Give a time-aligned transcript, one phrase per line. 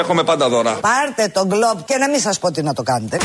[0.00, 0.72] Δέχομαι πάντα δώρα.
[0.72, 3.18] Πάρτε τον γκλόπ και να μην σας πω τι να το κάνετε.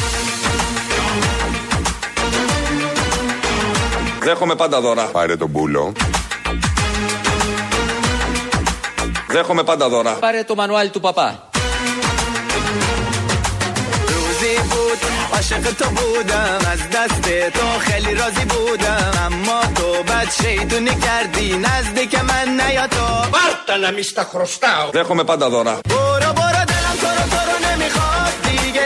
[4.23, 5.03] Δέχομαι πάντα δώρα.
[5.03, 5.91] Πάρε τον πούλο.
[9.27, 10.11] Δέχομαι πάντα δώρα.
[10.11, 11.49] Πάρε το μανουάλι του παπά.
[14.07, 14.99] روزی بود
[15.33, 22.15] عاشق تو بودم از دست تو خیلی راضی بودم اما تو بد شیطونی کردی نزدیک
[22.15, 24.89] من نیا تو Πάρτα να μη στα χρωστάω.
[24.91, 25.79] Δέχομαι πάντα δώρα.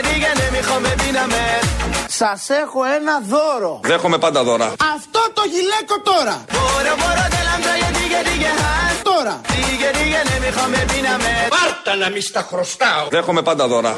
[0.12, 1.64] دیگه نمیخوام ببینمت
[2.08, 3.80] Σας έχω ένα δώρο.
[3.84, 4.66] Δέχομαι πάντα δώρα.
[4.94, 6.36] Αυτό το γυλαίκο τώρα.
[6.56, 9.34] برو برو دلم جای دیگه دیگه هست Τώρα.
[9.70, 13.08] دیگه دیگه نمیخوام ببینمت Πάρτα να μη στα χρωστάω.
[13.10, 13.94] Δέχομαι πάντα δώρα.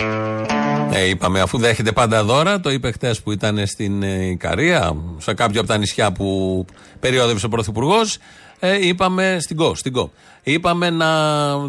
[0.93, 5.35] Ε, είπαμε, αφού δέχεται πάντα δώρα, το είπε χτε που ήταν στην ε, Ικαρία, σε
[5.35, 6.65] κάποιο από τα νησιά που
[7.01, 8.01] περιόδευσε ο Πρωθυπουργό.
[8.66, 10.12] ε, είπαμε στην ΚΟ, στην ΚΟ.
[10.44, 11.10] Είπαμε να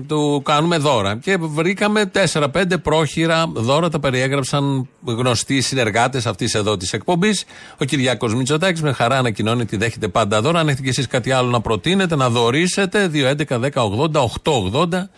[0.06, 1.16] του κάνουμε δώρα.
[1.16, 2.48] Και βρήκαμε 4-5
[2.82, 3.88] πρόχειρα δώρα.
[3.88, 7.44] Τα περιέγραψαν γνωστοί συνεργάτες αυτής εδώ της εκπομπής.
[7.78, 10.60] Ο Κυριάκος Μητσοτάκης με χαρά ανακοινώνει ότι δέχεται πάντα δώρα.
[10.60, 15.08] Αν έχετε κι εσείς κάτι άλλο να προτείνετε, να δωρήσετε, 2.11.10.80.880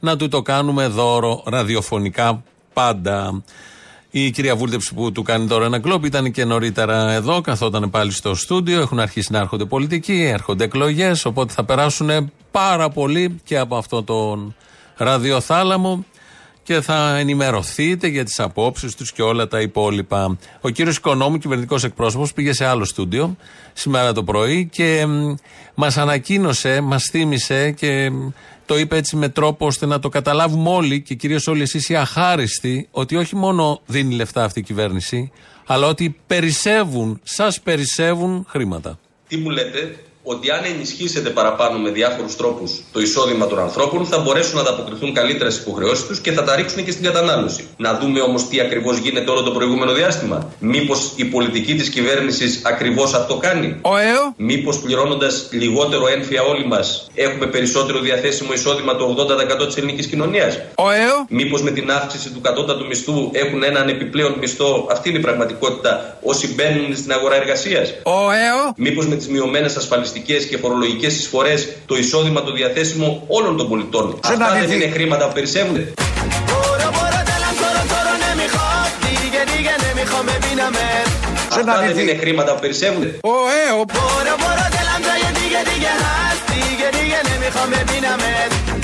[0.00, 3.42] να του το κάνουμε δώρο ραδιοφωνικά πάντα.
[4.18, 8.12] Η κυρία Βούλτεψη που του κάνει τώρα ένα κλόπ ήταν και νωρίτερα εδώ, καθόταν πάλι
[8.12, 8.80] στο στούντιο.
[8.80, 14.02] Έχουν αρχίσει να έρχονται πολιτικοί, έρχονται εκλογές, οπότε θα περάσουν πάρα πολύ και από αυτό
[14.02, 14.54] τον
[14.96, 16.04] ραδιοθάλαμο
[16.62, 20.38] και θα ενημερωθείτε για τις απόψεις τους και όλα τα υπόλοιπα.
[20.60, 23.36] Ο κύριος Οικονόμου, κυβερνητικός εκπρόσωπος, πήγε σε άλλο στούντιο
[23.72, 25.34] σήμερα το πρωί και μ,
[25.74, 28.28] μας ανακοίνωσε, μας θύμισε και μ,
[28.66, 31.96] το είπε έτσι με τρόπο ώστε να το καταλάβουμε όλοι και κυρίως όλοι εσείς οι
[31.96, 35.30] αχάριστοι ότι όχι μόνο δίνει λεφτά αυτή η κυβέρνηση
[35.66, 38.98] αλλά ότι περισσεύουν, σας περισσεύουν χρήματα.
[39.28, 39.96] Τι μου λέτε,
[40.28, 45.14] ότι αν ενισχύσετε παραπάνω με διάφορους τρόπους το εισόδημα των ανθρώπων, θα μπορέσουν να ανταποκριθούν
[45.14, 47.68] καλύτερα στι υποχρεώσεις τους και θα τα ρίξουν και στην κατανάλωση.
[47.76, 50.52] Να δούμε όμως τι ακριβώς γίνεται όλο το προηγούμενο διάστημα.
[50.58, 54.34] Μήπως η πολιτική της κυβέρνησης ακριβώς αυτό κάνει; Ο ΕΟ.
[54.36, 60.58] Μήπως πληρώνοντας λιγότερο ένφια όλοι μας, έχουμε περισσότερο διαθέσιμο εισόδημα το 80% της ελληνικής κοινωνίας;
[60.74, 61.26] Ο ΕΟ.
[61.28, 66.18] Μήπως με την αύξηση του κατώτατου μισθού έχουν έναν επιπλέον μισθό, αυτή είναι η πραγματικότητα,
[66.22, 67.88] όσοι μπαίνουν στην αγορά εργασίας.
[68.02, 68.72] Ο ΕΟ.
[68.76, 73.68] Μήπως με τις μειωμένες ασφαλιστικές ασφαλιστικέ και φορολογικές εισφορές, το εισόδημα το διαθέσιμο όλων των
[73.68, 74.18] πολιτών.
[74.22, 74.74] Αυτά δεν δηλαδή.
[74.74, 75.76] είναι χρήματα που περισσεύουν.
[81.50, 83.04] Αυτά δεν είναι χρήματα που περισσεύουν.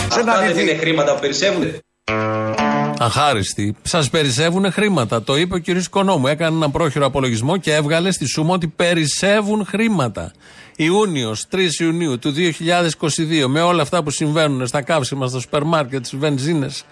[0.09, 1.83] Αυτά δεν είναι χρήματα που περισσεύουν.
[3.05, 3.77] Αχάριστοι.
[3.83, 5.23] Σας περισσεύουν χρήματα.
[5.23, 5.67] Το είπε ο κ.
[5.67, 6.27] Οικονόμου.
[6.27, 10.33] Έκανε έναν πρόχειρο απολογισμό και έβγαλε στη σούμα ότι περισσεύουν χρήματα.
[10.77, 16.07] Ιούνιος, 3 Ιουνίου του 2022, με όλα αυτά που συμβαίνουν στα καύσιμα, στα σούπερ μάρκετ,
[16.07, 16.85] στις βενζίνες,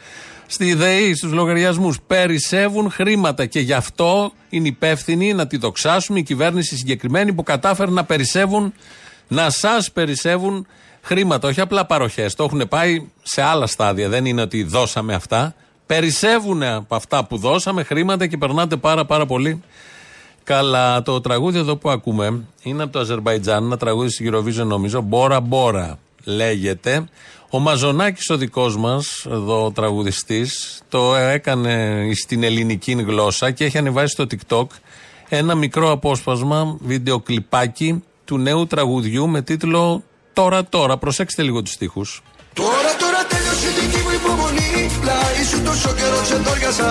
[0.46, 3.46] στη ΔΕΗ, στους λογαριασμούς, περισσεύουν χρήματα.
[3.46, 8.74] Και γι' αυτό είναι υπεύθυνη να τη δοξάσουμε η κυβέρνηση συγκεκριμένη που κατάφερε να περισσεύουν,
[9.28, 10.66] να σας περισσεύουν
[11.02, 11.48] χρήματα.
[11.48, 12.34] Όχι απλά παροχές.
[12.34, 14.08] Το έχουν πάει σε άλλα στάδια.
[14.08, 15.54] Δεν είναι ότι δώσαμε αυτά.
[15.90, 19.62] Περισσεύουν από αυτά που δώσαμε χρήματα και περνάτε πάρα πάρα πολύ
[20.44, 21.02] καλά.
[21.02, 25.40] Το τραγούδι εδώ που ακούμε είναι από το Αζερβαϊτζάν, ένα τραγούδι στη Eurovision νομίζω, Μπόρα
[25.40, 27.08] Μπόρα λέγεται.
[27.50, 33.78] Ο Μαζονάκης ο δικός μας, εδώ ο τραγουδιστής, το έκανε στην ελληνική γλώσσα και έχει
[33.78, 34.66] ανεβάσει στο TikTok
[35.28, 40.02] ένα μικρό απόσπασμα, βίντεο κλιπάκι του νέου τραγουδιού με τίτλο
[40.32, 40.96] Τώρα Τώρα.
[40.96, 42.22] Προσέξτε λίγο τους στίχους.
[45.10, 46.90] Υπομονή Πλάι σου τόσο καιρό ξεντόριασα.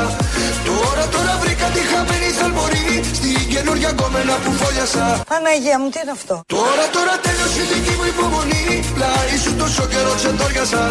[0.68, 2.88] Τώρα τώρα βρήκα τη χαμένη θαλμορή
[3.20, 5.06] Στην καινούργια κόμενα που φόλιασα.
[5.32, 8.68] Παναγία μου, τι είναι αυτό; Τώρα τώρα τέλειωσε η δική μου υπομονή.
[8.96, 10.84] Πλάι σου τόσο καιρό ξεντόριασα.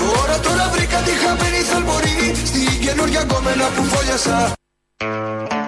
[0.00, 4.38] Τώρα τώρα βρήκα τη χαμένη θαλμορή Στην καινούργια κόμενα που φόλιασα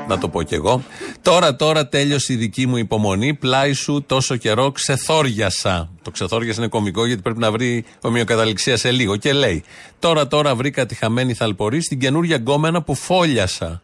[0.09, 0.83] Να το πω κι εγώ.
[1.23, 3.35] Τώρα, τώρα τέλειωσε η δική μου υπομονή.
[3.35, 5.91] Πλάι σου τόσο καιρό ξεθόριασα.
[6.03, 9.17] Το ξεθόριασα είναι κωμικό γιατί πρέπει να βρει ομοιοκαταληξία σε λίγο.
[9.17, 9.65] Και λέει:
[9.99, 13.83] Τώρα, τώρα βρήκα τη χαμένη θαλπορή στην καινούργια γκόμενα που φόλιασα.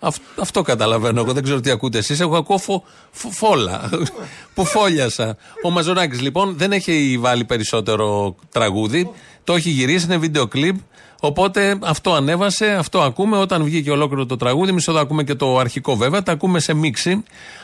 [0.00, 1.32] Αυ- αυτό καταλαβαίνω εγώ.
[1.32, 2.20] Δεν ξέρω τι ακούτε εσείς.
[2.20, 3.90] Εγώ ακούω φο, φο- φόλα.
[4.54, 5.36] που φόλιασα.
[5.64, 9.10] Ο Μαζονάκη λοιπόν δεν έχει βάλει περισσότερο τραγούδι.
[9.44, 10.76] Το έχει γυρίσει, είναι βίντεο κλιπ.
[11.24, 13.36] Οπότε αυτό ανέβασε, αυτό ακούμε.
[13.36, 16.74] Όταν βγήκε ολόκληρο το τραγούδι, εμεί εδώ ακούμε και το αρχικό βέβαια, τα ακούμε σε
[16.74, 17.22] μίξη.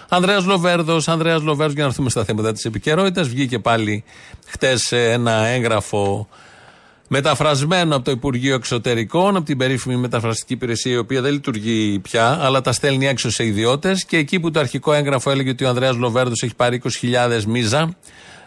[0.09, 3.29] Ανδρέας Λοβέρδος, Ανδρέας Λοβέρδος, για να έρθουμε στα θέματα της επικαιρότητας.
[3.29, 4.05] Βγήκε πάλι
[4.47, 6.29] χτες ένα έγγραφο
[7.09, 12.39] μεταφρασμένο από το Υπουργείο Εξωτερικών, από την περίφημη μεταφραστική υπηρεσία, η οποία δεν λειτουργεί πια,
[12.43, 14.05] αλλά τα στέλνει έξω σε ιδιώτες.
[14.05, 17.97] Και εκεί που το αρχικό έγγραφο έλεγε ότι ο Ανδρέας Λοβέρδος έχει πάρει 20.000 μίζα,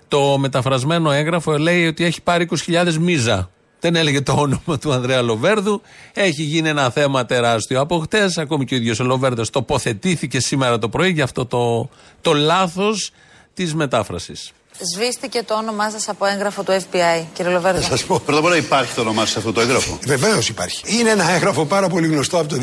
[0.07, 3.49] το μεταφρασμένο έγγραφο λέει ότι έχει πάρει 20.000 μίζα.
[3.81, 5.81] Δεν έλεγε το όνομα του Ανδρέα Λοβέρδου.
[6.13, 8.37] Έχει γίνει ένα θέμα τεράστιο από χτες.
[8.37, 11.89] Ακόμη και ο ίδιος ο Λοβέρδος τοποθετήθηκε σήμερα το πρωί για αυτό το,
[12.21, 13.11] το λάθος
[13.53, 14.51] της μετάφρασης.
[14.95, 18.45] Σβήστηκε το όνομά σας από έγγραφο του FBI, κύριε Λοβέρδο; Θα σας πω, πρώτα απ'
[18.45, 19.99] όλα υπάρχει το όνομά σας σε αυτό το έγγραφο.
[20.05, 20.81] Βεβαίως υπάρχει.
[20.99, 22.57] Είναι ένα έγγραφο πάρα πολύ γνωστό από το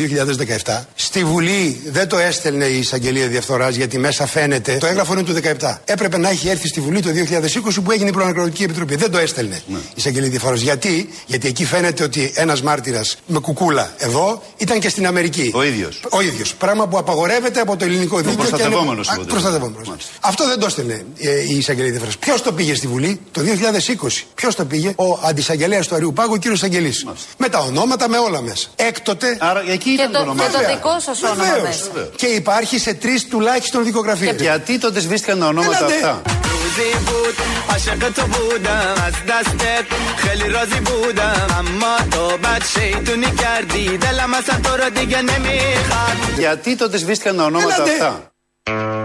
[0.65, 0.85] 2017.
[0.95, 4.77] Στη Βουλή δεν το έστελνε η εισαγγελία διαφθοράς γιατί μέσα φαίνεται.
[4.81, 5.79] Το έγγραφο είναι του 17.
[5.85, 8.97] Έπρεπε να έχει έρθει στη Βουλή το 2020 που έγινε η Προανακροτική Επιτροπή.
[8.97, 9.79] Δεν το έστελνε Ναι.
[9.79, 10.61] η εισαγγελία διαφθοράς.
[10.61, 15.51] Γιατί; Γιατί εκεί φαίνεται ότι ένας μάρτυρας με κουκούλα εδώ ήταν και στην Αμερική.
[15.55, 16.01] Ο ίδιος.
[16.11, 16.55] Ο ίδιος.
[16.55, 18.33] Πράγμα που απαγορεύεται από το ελληνικό δίκαιο.
[18.35, 19.41] και είναι- προστατευόμενος Α, υποτίθεται.
[19.41, 19.89] προστατευόμενος.
[19.89, 20.11] Μάλιστα.
[20.21, 22.08] Αυτό δεν το έστελνε ε, η εισαγγελία διαφθοράς.
[22.20, 24.08] Ποιο το πήγε στη Βουλή το 2020.
[24.36, 26.94] Ποιο το πήγε, ο αντισαγγελέα του Αριού Πάγου, ο κύριο Αγγελή.
[27.38, 28.68] Με τα ονόματα, με όλα μέσα.
[28.76, 29.38] Έκτοτε.
[29.40, 30.68] Άρα εκεί ήταν το- το όνομά και το σας.
[30.74, 31.64] δικό σας όνομα Βεβαίως.
[31.68, 32.10] μέσα.
[32.16, 34.36] Και υπάρχει σε τρει τουλάχιστον δικογραφίε.
[34.40, 35.94] Γιατί τότε σβήστηκαν τα ονόματα Έλατε.
[35.96, 36.22] αυτά.
[36.52, 37.36] روزی بود
[37.70, 39.86] عاشق تو بودم از دستت
[40.18, 46.76] خیلی راضی بودم اما تو بد شیطونی کردی دلم اصلا تو رو دیگه نمیخواد Γιατί
[46.76, 48.97] τότε σβήστηκαν τα ονόματα Έλατε.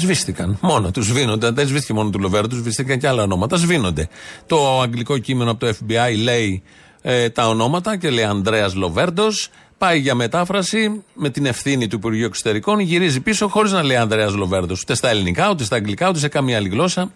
[0.00, 0.12] αυτά.
[0.12, 0.58] Σβήστηκαν.
[0.60, 1.50] Μόνο τους σβήνονται.
[1.50, 3.56] Δεν σβήστηκε μόνο του Λοβέρδου, σβήστηκαν και άλλα ονόματα.
[3.56, 4.08] Σβήνονται.
[4.46, 6.62] Το αγγλικό κείμενο από το FBI λέει
[7.02, 9.50] ε, τα ονόματα και λέει Ανδρέας Λοβέρντος.
[9.78, 14.34] Πάει για μετάφραση με την ευθύνη του Υπουργείου Εξωτερικών, γυρίζει πίσω χωρίς να λέει Ανδρέας
[14.34, 14.80] Λοβέρντος.
[14.80, 17.12] Ούτε στα ελληνικά, ούτε στα αγγλικά, ούτε σε καμία άλλη γλώσσα.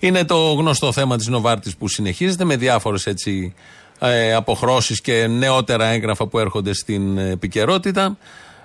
[0.00, 3.54] Είναι το γνωστό θέμα της Νοβάρτης που συνεχίζεται με διάφορες έτσι
[3.98, 8.16] ε, αποχρώσεις και νεότερα έγγραφα που έρχονται στην ε, επικαιρότητα.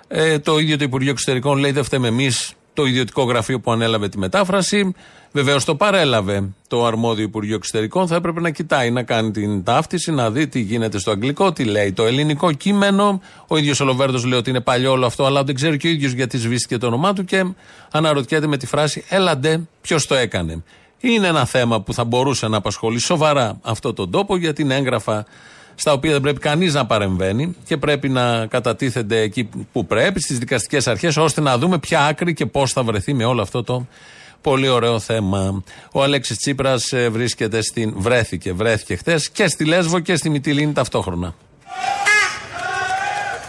[0.08, 4.08] Ε, το ίδιο το Υπουργείο Εξωτερικών λέει δεν φταίμε εμείς το ιδιωτικό γραφείο που ανέλαβε
[4.08, 4.94] τη μετάφραση.
[5.32, 8.06] Βεβαίως το παρέλαβε το αρμόδιο Υπουργείο Εξωτερικών.
[8.06, 11.64] Θα έπρεπε να κοιτάει, να κάνει την ταύτιση, να δει τι γίνεται στο αγγλικό, τι
[11.64, 13.20] λέει το ελληνικό κείμενο.
[13.46, 15.90] Ο ίδιος ο Λοβέρδος λέει ότι είναι παλιό όλο αυτό, αλλά δεν ξέρει και ο
[15.90, 17.44] ίδιος γιατί σβήστηκε το όνομά του και
[17.90, 20.62] αναρωτιέται με τη φράση Έλαντε, ποιος το έκανε.
[21.00, 25.26] Είναι ένα θέμα που θα μπορούσε να απασχολεί σοβαρά αυτό τον τόπο, γιατί είναι έγγραφα
[25.80, 30.38] στα οποία δεν πρέπει κανείς να παρεμβαίνει και πρέπει να κατατίθενται εκεί που πρέπει, στις
[30.38, 33.86] δικαστικές αρχές, ώστε να δούμε ποια άκρη και πώς θα βρεθεί με όλο αυτό το
[34.40, 35.62] πολύ ωραίο θέμα.
[35.92, 37.94] Ο Αλέξης Τσίπρας βρίσκεται στην.
[37.96, 41.34] βρέθηκε, βρέθηκε χθες και στη Λέσβο και στη Μυτιλίνη ταυτόχρονα.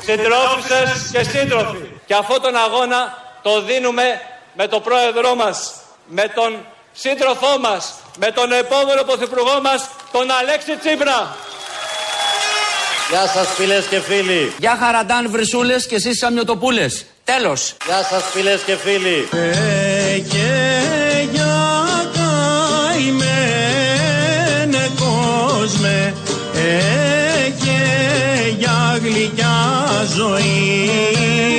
[0.04, 1.78] Συντρόφισσες και σύντροφοι.
[2.06, 4.04] Και αυτόν τον αγώνα το δίνουμε
[4.56, 5.74] με τον πρόεδρό μας,
[6.08, 6.58] με τον
[6.92, 11.36] σύντροφό μας, με τον επόμενο πρωθυπουργό μας, τον Αλέξη Τσίπρα.
[13.10, 14.54] Γεια σας φίλες και φίλοι.
[14.58, 17.06] Γεια χαραντάν βρυσούλες και εσείς σαμιωτοπούλες.
[17.24, 17.76] Τέλος.
[17.86, 19.28] Γεια σας φίλες και φίλοι.
[20.30, 20.50] και
[21.32, 22.12] για
[22.94, 23.30] καημένε
[25.00, 26.14] κόσμε
[26.54, 27.82] ε, και
[28.58, 29.58] για γλυκιά
[30.16, 31.59] ζωή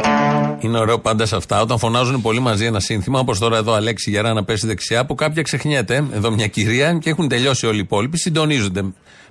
[0.61, 1.61] Είναι ωραίο πάντα σε αυτά.
[1.61, 5.15] Όταν φωνάζουν πολύ μαζί ένα σύνθημα, όπως τώρα εδώ Αλέξη Γερά να πέσει δεξιά, που
[5.15, 8.83] κάποια ξεχνιέται, εδώ μια κυρία, και έχουν τελειώσει όλοι οι υπόλοιποι, συντονίζονται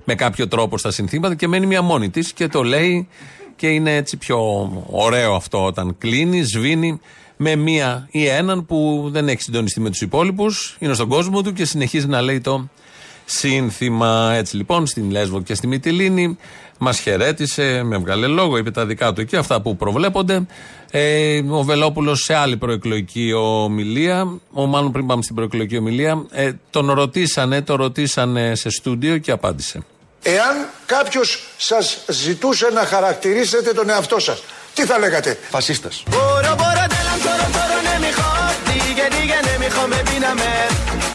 [0.03, 3.07] με κάποιο τρόπο στα συνθήματα και μένει μια μόνη της και το λέει
[3.55, 4.39] και είναι έτσι πιο
[4.89, 6.99] ωραίο αυτό όταν κλείνει, σβήνει
[7.37, 11.53] με μία ή έναν που δεν έχει συντονιστεί με τους υπόλοιπους, είναι στον κόσμο του
[11.53, 12.69] και συνεχίζει να λέει το
[13.25, 14.33] σύνθημα.
[14.33, 16.37] Έτσι λοιπόν στην Λέσβο και στη Μυτιλίνη
[16.77, 20.45] μας χαιρέτησε, με βγάλε λόγο, είπε τα δικά του εκεί, αυτά που προβλέπονται.
[20.93, 26.51] Ε, ο Βελόπουλος σε άλλη προεκλογική ομιλία, ο μάλλον πριν πάμε στην προεκλογική ομιλία, ε,
[26.69, 29.79] τον ρωτήσανε, τον ρωτήσανε σε στούντιο και απάντησε.
[30.23, 34.43] Εάν κάποιος σας ζητούσε να χαρακτηρίσετε τον εαυτό σας,
[34.73, 36.03] τι θα λέγατε, Φασίστας.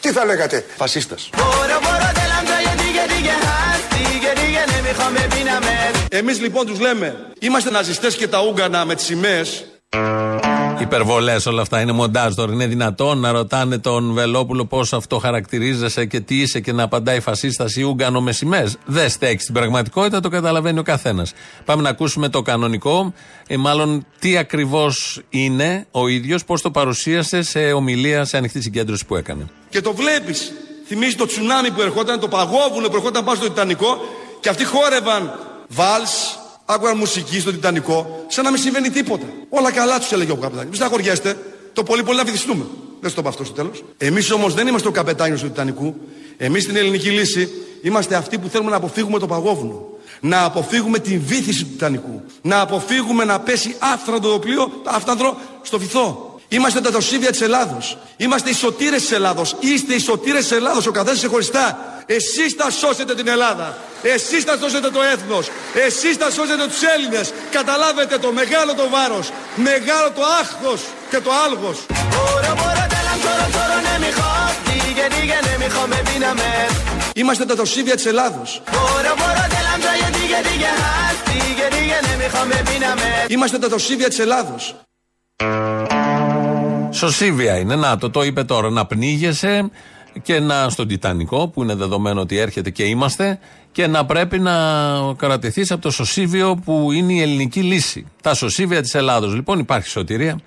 [0.01, 1.31] Τι θα λέγατε, Φασίστας.
[6.09, 9.65] Εμείς λοιπόν τους λέμε, είμαστε ναζιστές και τα Ούγγανα με τις σημαίες.
[10.81, 12.53] Υπερβολές όλα αυτά είναι μοντάζ τώρα.
[12.53, 17.21] Είναι δυνατόν να ρωτάνε τον Βελόπουλο πώς αυτό χαρακτηρίζεσαι και τι είσαι και να απαντάει
[17.21, 18.77] φασίστας ή Ούγγανο με σημαίες.
[18.85, 19.43] Δεν στέκει.
[19.43, 21.33] Στην πραγματικότητα το καταλαβαίνει ο καθένας.
[21.65, 23.13] Πάμε να ακούσουμε το κανονικό,
[23.47, 29.07] ε, μάλλον τι ακριβώς είναι ο ίδιος, πώς το παρουσίασε σε ομιλία, σε ανοιχτή συγκέντρωση
[29.07, 29.47] που έκανε.
[29.71, 30.53] Και το βλέπεις.
[30.87, 33.99] Θυμίζει το τσουνάμι που ερχόταν, το παγόβουνο που ερχόταν πάνω στο Ιτανικό
[34.47, 35.39] και αυτοί χόρευαν
[35.69, 39.27] βάλς, άκουγαν μουσική στο Τιτανικό, σαν να μην συμβαίνει τίποτα.
[39.49, 40.65] Όλα καλά τους έλεγε ο καπιτάνιος.
[40.65, 41.39] Μην σταχωριέστε,
[41.73, 42.65] το πολύ πολύ να βυθιστούμε.
[43.01, 43.85] Δεν στο πω αυτό στο τέλος.
[43.99, 45.95] Εμείς όμως δεν είμαστε ο καπετάνιος του Τιτανικού.
[46.37, 47.49] Εμείς στην ελληνική λύση
[47.83, 49.87] είμαστε αυτοί που θέλουμε να αποφύγουμε το παγόβουνο.
[50.21, 52.23] Να αποφύγουμε την βύθιση του Τιτανικού.
[52.43, 56.36] Να αποφύγουμε να πέσει άφθαντο το πλοίο, άφθαντρο στο βυθό.
[56.49, 57.99] Είμαστε τα δοσίβια της Ελλάδος.
[58.17, 59.57] Είμαστε οι σωτήρες της Ελλάδος.
[59.61, 60.87] Είστε οι σωτήρες της Ελλάδος.
[60.87, 61.79] Ο καθένας ξεχωριστά.
[62.07, 63.79] Εσείς θα σώσετε την Ελλάδα.
[64.03, 65.47] Εσείς θα σώσετε το έθνος.
[65.87, 67.33] Εσείς θα σώσετε τους Έλληνες.
[67.51, 69.31] Καταλάβετε το μεγάλο το βάρος.
[69.57, 71.79] Μεγάλο το άχθος και το άλγος.
[77.15, 78.63] Είμαστε τα δοσίβια της Ελλάδος.
[83.29, 84.75] Είμαστε τα δοσίβια της Ελλάδος.
[86.97, 87.77] Σωσίβια είναι.
[87.77, 88.71] Να το, το είπε τώρα.
[88.71, 89.71] Να πνίγεσαι
[90.23, 93.39] και να στον Τιτανικό που είναι δεδομένο ότι έρχεται και είμαστε
[93.73, 94.53] και να πρέπει να
[95.17, 98.07] κρατηθείς από το σωσίβιο που είναι η ελληνική λύση.
[98.23, 99.35] Τα σωσίβια της Ελλάδος.
[99.35, 100.41] Λοιπόν υπάρχει σωτηρία.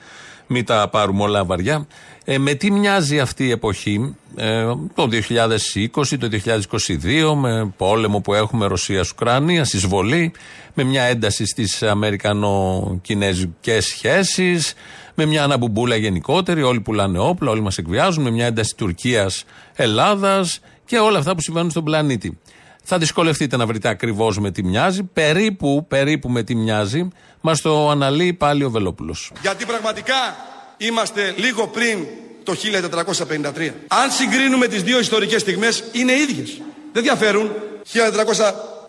[0.47, 1.87] Μην τα πάρουμε όλα βαριά.
[2.25, 4.63] Ε, με τι μοιάζει αυτή η εποχή, ε,
[4.95, 10.31] το 2020, το 2022, με πόλεμο που έχουμε Ρωσίας-Ουκρανίας, εισβολή,
[10.73, 14.73] με μια ένταση στις Αμερικανο-Κινέζικες σχέσεις,
[15.19, 20.97] με μια αναμπουμπούλα γενικότερη, όλοι πουλάνε όπλα, όλοι μας εκβιάζουν, με μια ένταση Τουρκίας-Ελλάδας και
[20.97, 22.39] όλα αυτά που συμβαίνουν στον πλανήτη.
[22.83, 25.03] Θα δυσκολευτείτε να βρείτε ακριβώς με τι μοιάζει.
[25.03, 27.07] Περίπου, περίπου με τι μοιάζει.
[27.41, 29.31] Μας το αναλύει πάλι ο Βελόπουλος.
[29.41, 30.35] Γιατί πραγματικά
[30.77, 32.05] είμαστε λίγο πριν
[32.43, 33.73] το 1453.
[33.87, 36.61] Αν συγκρίνουμε τις δύο ιστορικές στιγμές είναι ίδιες.
[36.93, 37.51] Δεν διαφέρουν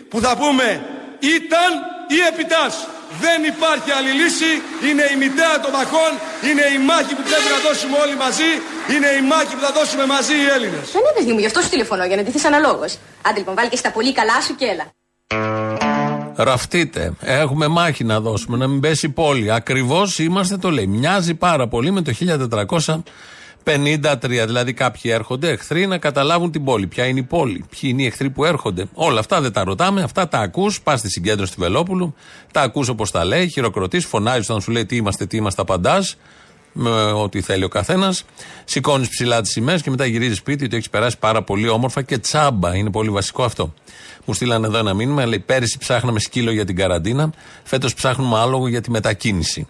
[0.09, 0.83] που θα πούμε
[1.19, 1.69] ήταν
[2.07, 2.87] ή επιτάς.
[3.21, 4.51] Δεν υπάρχει άλλη λύση.
[4.89, 6.11] Είναι η μητέρα των μαχών.
[6.49, 8.51] Είναι η μάχη που πρέπει να δώσουμε όλοι μαζί.
[8.93, 10.85] Είναι η μάχη που θα δώσουμε μαζί οι Έλληνες.
[10.93, 12.97] Δεν είναι παιδί μου, γι' αυτό σου τηλεφωνώ, για να ντυθείς αναλόγως.
[13.27, 14.85] Άντε λοιπόν, βάλει και στα πολύ καλά σου και έλα.
[16.35, 17.13] Ραφτείτε.
[17.19, 19.51] Έχουμε μάχη να δώσουμε, να μην πέσει η πόλη.
[19.51, 20.87] Ακριβώς είμαστε, το λέει.
[20.87, 22.11] Μοιάζει πάρα πολύ με το
[23.63, 24.45] 1453.
[24.45, 26.87] Δηλαδή, κάποιοι έρχονται εχθροί να καταλάβουν την πόλη.
[26.87, 28.85] Ποια είναι η πόλη, ποιοι είναι οι εχθροί που έρχονται.
[28.93, 30.81] Όλα αυτά δεν τα ρωτάμε, αυτά τα ακούς.
[30.81, 32.15] Πας στη συγκέντρωση του Βελόπουλου,
[32.51, 36.17] τα ακούς όπως τα λέει, χειροκροτείς, φωνάζεις όταν σου λέει τι είμαστε, τι είμαστε, απαντάς
[36.77, 38.23] με ό,τι θέλει ο καθένας.
[38.65, 42.17] Σηκώνεις ψηλά τις σημαίες και μετά γυρίζεις σπίτι ότι έχεις περάσει πάρα πολύ όμορφα και
[42.17, 42.75] τσάμπα.
[42.75, 43.73] Είναι πολύ βασικό αυτό.
[44.25, 47.29] Μου στείλανε εδώ ένα μήνυμα, λέει πέρυσι ψάχναμε σκύλο για την καραντίνα,
[47.63, 49.67] φέτος ψάχνουμε άλογο για τη μετακίνηση.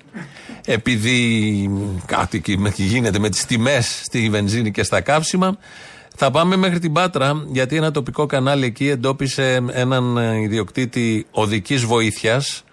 [0.66, 1.70] Επειδή
[2.06, 5.58] κάτι εκεί γίνεται με τις τιμές στη βενζίνη και στα καύσιμα,
[6.18, 11.86] θα πάμε μέχρι την Πάτρα, γιατί ένα τοπικό κανάλι εκεί εντόπισε έναν ε, ιδιοκτήτη οδικής
[11.86, 12.65] βοήθειας, ε,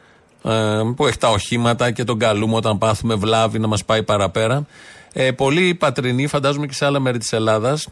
[0.96, 4.66] που έχει τα οχήματα και τον καλούμε όταν πάθουμε βλάβη να μας πάει παραπέρα.
[5.12, 7.88] Ε, πολλοί πατρινοί, φαντάζομαι και σε άλλα μέρη της Ελλάδας,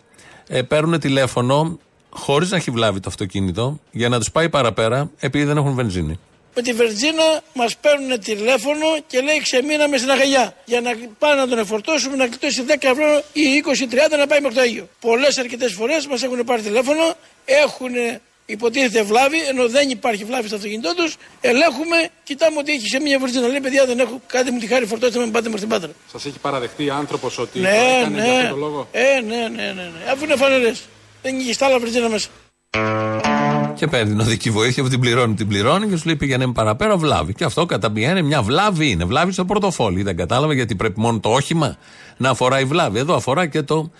[0.48, 1.78] ε, παίρνουν τηλέφωνο
[2.10, 6.18] χωρίς να έχει βλάβει το αυτοκίνητο για να τους πάει παραπέρα επειδή δεν έχουν βενζίνη.
[6.54, 10.54] Με τη Βερτζίνα μας παίρνουν τηλέφωνο και λέει ξεμείναμε στην Αγαλιά.
[10.64, 13.42] Για να πάμε να τον εφορτώσουμε να κλειτώσει 10 ευρώ ή
[14.10, 14.88] 20-30 να πάει μέχρι το Αγίο.
[15.00, 17.02] Πολλές αρκετές φορές μας έχουν πάρει τηλέφωνο,
[17.44, 17.92] έχουν
[18.50, 21.16] υποτίθεται βλάβη, ενώ δεν υπάρχει βλάβη στο αυτοκίνητό τους.
[21.40, 23.46] Ελέγχουμε, κοιτάμε ότι έχει σε μια Βερτζίνα.
[23.46, 25.90] Λέει παιδιά δεν έχω, κάτι μου τη χάρη φορτώστε με πάτε μέχρι την Πάτρα.
[26.12, 28.38] Σας έχει παραδεχτεί άνθρωπος ότι Ναι, το έκανε για ναι.
[28.38, 30.10] αυτό το λόγο; Ε, ναι, ναι, ναι, ναι.
[30.12, 30.82] Αφού είναι φανερές.
[31.22, 32.28] Δεν είχε στα άλλα Βερτζίνα μέσα.
[33.74, 36.96] Και παίρνει την οδική βοήθεια που την πληρώνει, την πληρώνει και σου λέει πήγαινε παραπέρα
[36.96, 37.34] βλάβη.
[37.34, 39.04] Και αυτό κατά μία είναι μια βλάβη είναι.
[39.04, 40.02] Βλάβη στο πορτοφόλι.
[40.02, 41.76] Δεν κατάλαβε γιατί πρέπει μόνο το όχημα
[42.16, 42.98] να αφοράει βλάβη.
[42.98, 43.90] Εδώ αφορά και το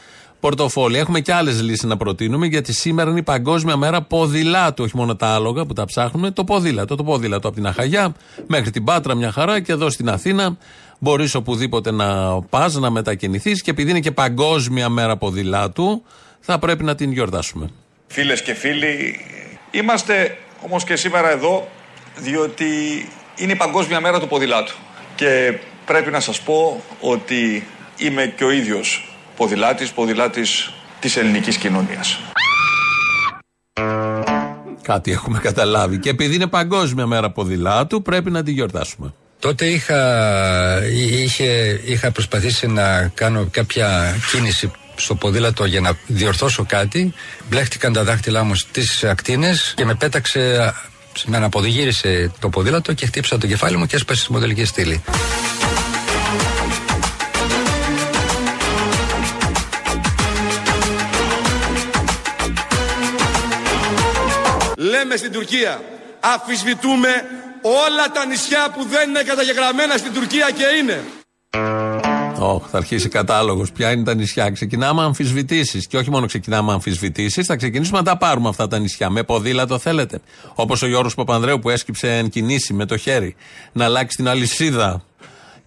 [0.40, 0.98] πορτοφόλι.
[0.98, 4.84] Έχουμε και άλλες λύσεις να προτείνουμε γιατί σήμερα είναι η Παγκόσμια Μέρα Ποδηλάτου.
[4.84, 6.96] Όχι μόνο τα άλογα που τα ψάχνουμε, το ποδήλατο.
[6.96, 8.14] Το ποδήλατο από την Αχαγιά
[8.46, 10.56] μέχρι την Πάτρα μια χαρά και εδώ στην Αθήνα
[10.98, 16.02] μπορείς οπουδήποτε να πας, να μετακινηθείς και επειδή είναι και Παγκόσμια Μέρα Ποδηλάτου,
[16.40, 17.70] θα πρέπει να την γιορτάσουμε.
[18.06, 19.20] Φίλες και φίλοι,
[19.70, 21.68] είμαστε όμως και σήμερα εδώ
[22.16, 22.66] διότι
[23.36, 24.74] είναι η Παγκόσμια Μέρα του Ποδηλάτου.
[25.14, 27.66] Και πρέπει να σας πω ότι
[27.96, 29.09] είμαι και ο ίδιος
[29.40, 30.70] ποδηλάτης, ποδηλάτης
[31.00, 32.18] της ελληνικής κοινωνίας.
[34.82, 35.98] Κάτι έχουμε καταλάβει.
[35.98, 39.14] Και επειδή είναι Παγκόσμια Μέρα Ποδηλάτου, πρέπει να τη γιορτάσουμε.
[39.38, 40.00] Τότε είχα,
[41.10, 47.12] είχε, είχα προσπαθήσει να κάνω κάποια κίνηση στο ποδήλατο για να διορθώσω κάτι.
[47.48, 50.72] Μπλέχτηκαν τα δάχτυλά μου στις ακτίνες και με πέταξε,
[51.26, 55.02] με αναποδηγύρισε το ποδήλατο και χτύπησα το κεφάλι μου και έσπασε στη μοντελική στήλη.
[65.10, 65.80] Λέμε στην Τουρκία,
[66.20, 67.08] αφισβητούμε
[67.62, 71.02] όλα τα νησιά που δεν είναι καταγεγραμμένα στην Τουρκία και είναι.
[72.38, 73.72] Ωχ, θα αρχίσει κατάλογος.
[73.72, 74.50] Ποια είναι τα νησιά.
[74.50, 75.86] Ξεκινάμε αμφισβητήσεις.
[75.86, 79.10] Και όχι μόνο ξεκινάμε αμφισβητήσεις, θα ξεκινήσουμε να τα πάρουμε αυτά τα νησιά.
[79.10, 80.20] Με ποδήλατο θέλετε.
[80.54, 83.36] Όπως ο Γιώργος Παπανδρέου που έσκυψε εν κινήσει με το χέρι
[83.72, 85.04] να αλλάξει την αλυσίδα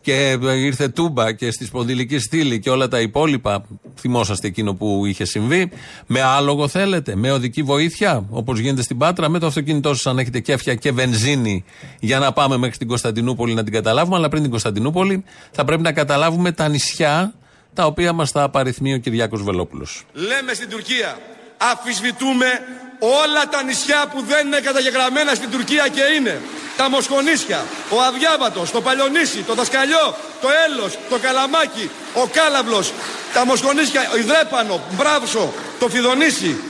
[0.03, 3.65] και ήρθε τούμπα και στη σπονδυλική στήλη και όλα τα υπόλοιπα.
[3.99, 5.71] Θυμόσαστε εκείνο που είχε συμβεί.
[6.07, 10.19] Με άλογο θέλετε, με οδική βοήθεια, όπως γίνεται στην Πάτρα, με το αυτοκίνητό σας, αν
[10.19, 11.63] έχετε κέφια και βενζίνη,
[11.99, 14.15] για να πάμε μέχρι την Κωνσταντινούπολη να την καταλάβουμε.
[14.15, 17.33] Αλλά πριν την Κωνσταντινούπολη, θα πρέπει να καταλάβουμε τα νησιά
[17.73, 20.03] τα οποία μας τα απαριθμεί ο Κυριάκος Βελόπουλος.
[20.13, 21.17] Λέμε στην Τουρκία,
[21.57, 22.61] αφισβητούμε
[22.99, 26.41] όλα τα νησιά που δεν είναι καταγεγραμμένα στην Τουρκία και είναι.
[26.77, 32.93] Τα Μοσχονίσια, ο Αδιάβατος, το Παλιονίσι, το Δασκαλιό, το Έλος, το Καλαμάκι, ο Κάλαβλος,
[33.33, 36.61] τα Μοσχονίσια, ο Ιδρέπανο, Μπράβσο, το Φιδονίσι,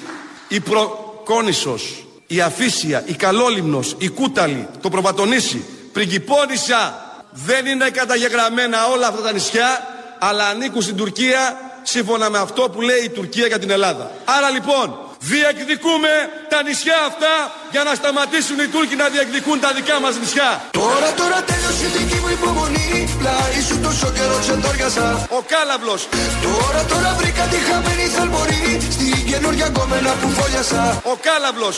[0.47, 7.01] η Προκόνησος, η Αφίσια, η Καλόλυμνος, η Κούταλη, το Προπατονίσι, Πριγκυπόνισσα.
[7.31, 9.87] Δεν είναι καταγεγραμμένα όλα αυτά τα νησιά,
[10.19, 14.11] αλλά ανήκουν στην Τουρκία σύμφωνα με αυτό που λέει η Τουρκία για την Ελλάδα.
[14.25, 16.11] Άρα λοιπόν, διεκδικούμε
[16.49, 17.33] τα νησιά αυτά
[17.71, 20.49] για να σταματήσουν οι Τούρκοι να διεκδικούν τα δικά μας νησιά.
[20.71, 22.91] Τώρα, τώρα τέλειωσε η δική μου υπομονή.
[23.19, 25.27] Πλάι σου τόσο καιρό ξεντόριασα.
[25.37, 26.01] Ο Κάλαβλος.
[26.45, 28.65] Τώρα, τώρα βρήκα τη χαμένη θαλμορή.
[28.95, 31.01] Στην καινούργια κόμενα που φόλιασα.
[31.11, 31.75] Ο Κάλαβλος.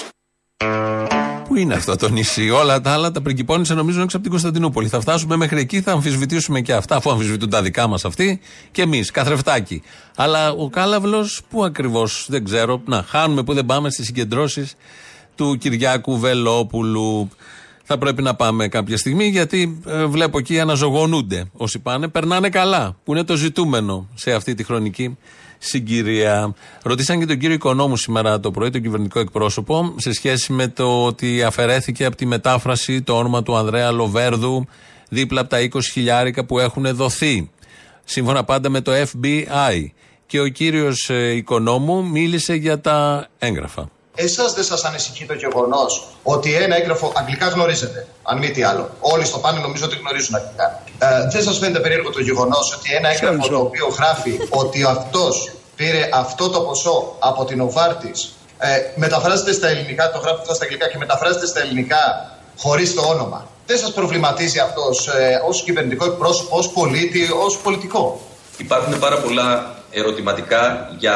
[1.47, 4.87] Πού είναι αυτό το νησί, όλα τα άλλα τα πριγκυπώνησε νομίζω έξω από την Κωνσταντινούπολη.
[4.87, 8.39] Θα φτάσουμε μέχρι εκεί, θα αμφισβητήσουμε και αυτά, αφού αμφισβητούν τα δικά μας αυτοί
[8.71, 9.81] και εμείς, καθρεφτάκι.
[10.15, 12.81] Αλλά ο Κάλαβλος, πού ακριβώς, δεν ξέρω.
[12.85, 14.75] Να, χάνουμε που δεν πάμε στις συγκεντρώσεις
[15.35, 17.29] του Κυριάκου Βελόπουλου.
[17.83, 22.07] Θα πρέπει να πάμε κάποια στιγμή γιατί ε, βλέπω εκεί αναζωογονούνται όσοι πάνε.
[22.07, 25.17] Περνάνε καλά, που είναι το ζητούμενο σε αυτή τη χρονική
[25.65, 26.55] συγκυρία.
[26.83, 31.05] Ρωτήσαν και τον κύριο Οικονόμου σήμερα το πρωί, τον κυβερνητικό εκπρόσωπο, σε σχέση με το
[31.05, 34.65] ότι αφαιρέθηκε από τη μετάφραση το όνομα του Ανδρέα Λοβέρδου
[35.09, 37.49] δίπλα από τα 20 χιλιάρικα που έχουν δοθεί.
[38.03, 39.85] Σύμφωνα πάντα με το FBI.
[40.25, 43.89] Και ο κύριος ε, Οικονόμου μίλησε για τα έγγραφα.
[44.15, 48.89] Εσάς δεν σας ανησυχεί το γεγονός ότι ένα έγγραφο αγγλικά γνωρίζετε, αν μη τι άλλο.
[48.99, 50.81] Όλοι στο πάνελ νομίζω ότι γνωρίζουν αγγλικά.
[50.99, 55.51] Ε, δεν σας φαίνεται περίεργο το γεγονός ότι ένα έγγραφο το οποίο γράφει ότι αυτός
[55.75, 60.63] πήρε αυτό το ποσό από την Οβάρτης, ε, μεταφράζεται στα ελληνικά, το γράφει αυτό στα
[60.63, 63.47] αγγλικά και μεταφράζεται στα ελληνικά χωρίς το όνομα.
[63.65, 68.21] Δεν σας προβληματίζει αυτός ε, ως κυβερνητικό εκπρόσωπο, ως πολίτη, ως πολιτικό;
[68.57, 71.15] Υπάρχουν πάρα πολλά ερωτηματικά για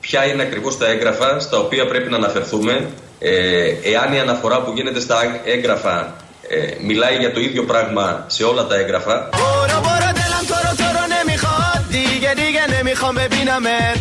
[0.00, 4.72] ποια είναι ακριβώς τα έγγραφα στα οποία πρέπει να αναφερθούμε, ε, εάν η αναφορά που
[4.74, 6.14] γίνεται στα έγγραφα
[6.48, 9.28] ε, μιλάει για το ίδιο πράγμα σε όλα τα έγγραφα.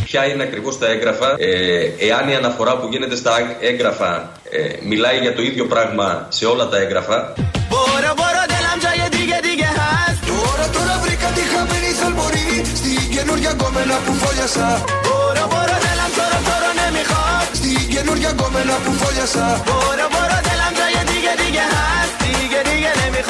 [0.04, 5.18] Ποια είναι ακριβώς τα έγγραφα, ε, εάν η αναφορά που γίνεται στα έγγραφα ε, μιλάει
[5.18, 7.34] για το ίδιο πράγμα σε όλα τα έγγραφα.
[10.28, 12.62] Τώρα, τώρα βρήκα τη χαμένη θαλμορή.
[12.76, 14.68] Στην καινούργια κόμενα που φόλιασα
[16.96, 18.06] με χωρ Στην
[18.84, 19.62] που φόλιασα.
[19.66, 20.06] Μπορώ,
[20.80, 21.18] το γιατί,
[22.52, 22.62] και
[23.00, 23.22] ναι,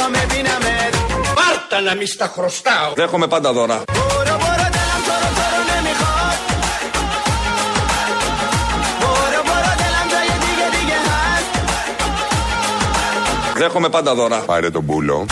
[1.39, 2.93] Πάρτα να μη στα χρωστάω.
[2.95, 3.84] Δέχομαι πάντα δώρα.
[3.93, 4.38] Μπορώ,
[13.62, 14.38] Δέχομαι πάντα δώρα.
[14.38, 15.26] Πάρε τον πουλό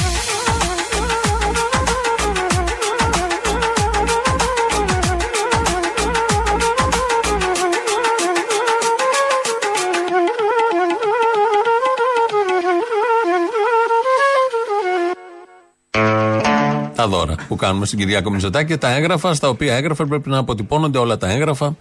[17.10, 20.38] Τα δώρα που κάνουμε στην Κυριάκο Μητσοτάκη και τα έγγραφα στα οποία έγγραφα πρέπει να
[20.38, 21.76] αποτυπώνονται όλα τα έγγραφα.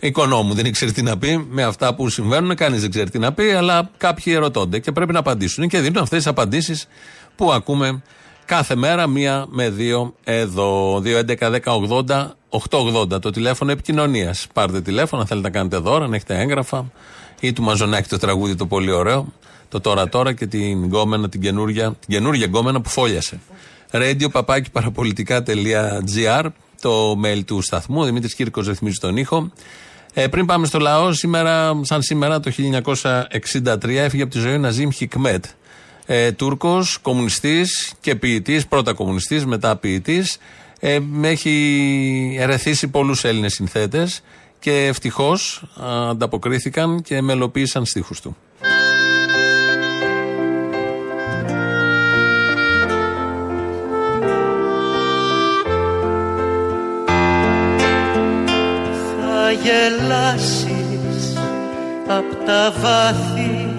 [0.00, 3.32] Οικονόμου δεν ξέρει τι να πει με αυτά που συμβαίνουν, κανείς δεν ξέρει τι να
[3.32, 6.88] πει, αλλά κάποιοι ερωτώνται και πρέπει να απαντήσουν και δίνουν αυτές τις απαντήσεις
[7.36, 8.02] που ακούμε
[8.44, 11.02] κάθε μέρα, μία με δύο εδώ.
[11.04, 14.46] 2.11.10.80.880 το τηλέφωνο επικοινωνίας.
[14.52, 16.90] Πάρτε τηλέφωνο, αν θέλετε να κάνετε δώρα, αν έχετε έγγραφα
[17.40, 19.32] ή του Μαζονάκη το τραγούδι το πολύ ωραίο,
[19.68, 23.40] το τώρα τώρα και την γκόμενα, την καινούργια, την καινούργια γκόμενα που φόλιασε.
[23.90, 26.46] Radio παπάκι παραπολιτικά.gr
[26.80, 28.04] το mail του σταθμού.
[28.04, 29.52] Δημήτρης Κύρκος ρυθμίζει τον ήχο.
[30.14, 34.58] Ε, πριν πάμε στο λαό, σήμερα, σαν σήμερα το 1963 έφυγε από τη ζωή ο
[34.58, 35.44] Ναζίμ Χικμέτ.
[36.06, 40.38] Ε, Τούρκος, κομμουνιστής και ποιητής, πρώτα κομμουνιστής, μετά ποιητής.
[40.80, 44.22] Ε, έχει ερεθίσει πολλούς Έλληνες συνθέτες
[44.58, 45.62] και ευτυχώς
[46.10, 48.36] ανταποκρίθηκαν και μελοποίησαν στίχους του.
[59.66, 61.38] Γελάσεις
[62.08, 63.74] απ' τα βάθη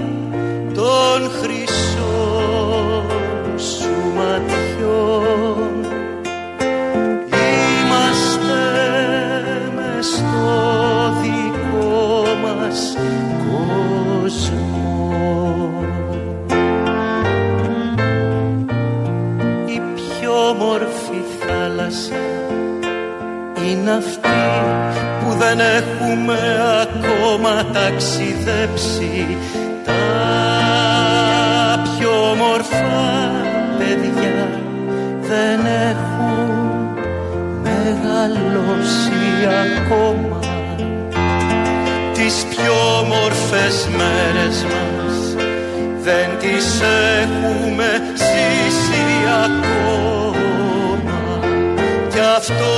[0.73, 3.03] των χρυσών
[3.59, 5.75] σου ματιών.
[7.79, 8.63] Είμαστε
[9.75, 10.49] μες στο
[11.21, 12.79] δικό μας
[13.51, 14.65] κόσμο.
[19.65, 22.25] Η πιο όμορφη θάλασσα
[23.65, 24.27] είναι αυτή
[25.19, 26.37] που δεν έχουμε
[26.81, 29.37] ακόμα ταξιδέψει.
[29.85, 29.93] Τα
[31.83, 33.31] πιο όμορφα
[33.77, 34.47] παιδιά
[35.21, 36.49] δεν έχουν
[37.63, 39.17] μεγαλώσει
[39.75, 40.39] ακόμα.
[42.13, 45.35] Τις πιο όμορφες μέρες μας
[46.01, 46.81] δεν τις
[47.21, 49.05] έχουμε ζήσει
[49.45, 51.39] ακόμα.
[52.09, 52.73] Κι αυτό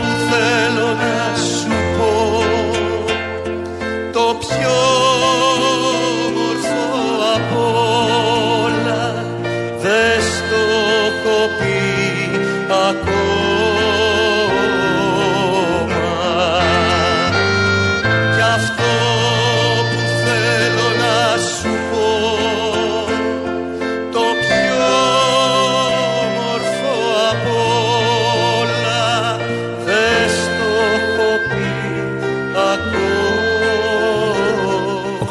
[0.00, 1.24] που θέλω να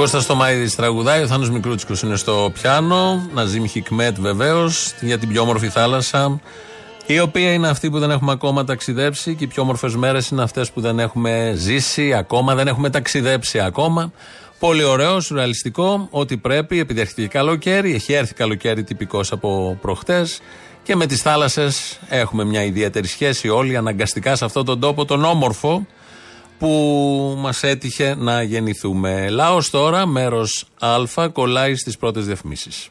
[0.03, 5.17] ακόμα Ο Κώστας Τωμαίδης τραγουδάει, ο Θάνος Μικρούτσικος είναι στο πιάνο, Ναζίμ Χικμέτ βεβαίως, για
[5.17, 6.39] την πιο όμορφη θάλασσα,
[7.05, 10.41] η οποία είναι αυτή που δεν έχουμε ακόμα ταξιδέψει και οι πιο όμορφες μέρες είναι
[10.41, 14.11] αυτές που δεν έχουμε ζήσει ακόμα, δεν έχουμε ταξιδέψει ακόμα.
[14.59, 20.41] Πολύ ωραίο, σουρεαλιστικό, ότι πρέπει, επειδή έρχεται και καλοκαίρι, έχει έρθει καλοκαίρι τυπικός από προχτές
[20.83, 25.23] και με τις θάλασσες έχουμε μια ιδιαίτερη σχέση όλοι αναγκαστικά σε αυτόν τον τόπο, τον
[25.23, 25.85] όμορφο,
[26.63, 29.29] που μας έτυχε να γεννηθούμε.
[29.29, 32.89] Λάος τώρα, μέρος Α, κολλάει στις πρώτες διαφημίσεις.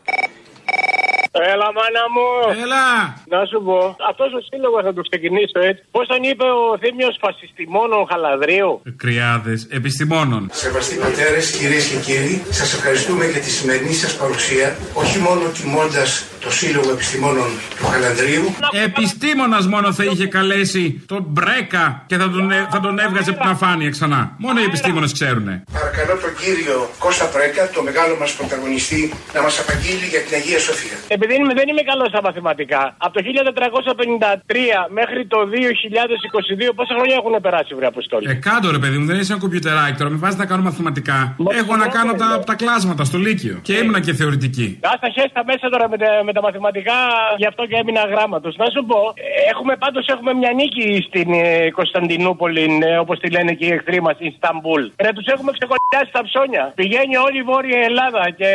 [1.35, 2.27] Έλα, μάνα μου.
[2.65, 2.87] Έλα.
[3.35, 3.79] Να σου πω,
[4.11, 5.83] αυτός ο σύλλογος θα το ξεκινήσω έτσι.
[5.95, 8.71] Πώς τον είπε ο Θήμιος Φασιστημόνων Χαλαδρίου;
[9.03, 10.43] Κρυάδες επιστημόνων.
[10.53, 16.09] Σεβαστοί πατέρες, κυρίες και κύριοι, σας ευχαριστούμε για τη σημερινή σας παρουσία, όχι μόνο τιμώντας
[16.45, 18.45] το Σύλλογο Επιστημόνων του Χαλανδρίου.
[18.85, 23.41] Επιστήμονας μόνο θα είχε καλέσει τον Μπρέκα και θα τον, ε- θα τον έβγαζε από
[23.41, 24.21] την αφάνεια ξανά.
[24.39, 25.47] Μόνο οι επιστήμονες ξέρουν.
[25.73, 29.03] Παρακαλώ τον κύριο Κώστα Πρέκα, το μεγάλο μας πρωταγωνιστή,
[29.37, 30.97] να μας απαγγείλει για την Αγία Σοφία.
[31.17, 37.17] Επειδή είμαι- δεν είμαι καλός στα μαθηματικά, από το 1453 μέχρι το 2022, πόσα χρόνια
[37.21, 40.11] έχουν περάσει, βρε Αποστόλη; Ε, κάτω ρε παιδί μου, δεν είσαι ένα κομπιουτεράκι τώρα.
[40.15, 41.19] Με βάζεις να κάνω μαθηματικά.
[41.61, 43.55] Έχω να κάνω τα, τα κλάσματα στο Λύκειο.
[43.67, 44.67] Και ήμουνα και θεωρητική.
[44.93, 46.99] Άστα χέστα μέσα τώρα με τα, με τα μαθηματικά,
[47.41, 48.53] γι' αυτό και έμεινα γράμματος.
[48.63, 53.29] Να σου πω, ε, έχουμε πάντως έχουμε μια νίκη στην ε, Κωνσταντινούπολη, ε, όπως τη
[53.31, 54.83] λένε και οι εχθροί μας, Ισταμπούλ.
[55.05, 56.65] Ρε, τους έχουμε ξεκολλιάσει τα ψώνια.
[56.81, 58.49] Πηγαίνει όλη η Βόρεια Ελλάδα και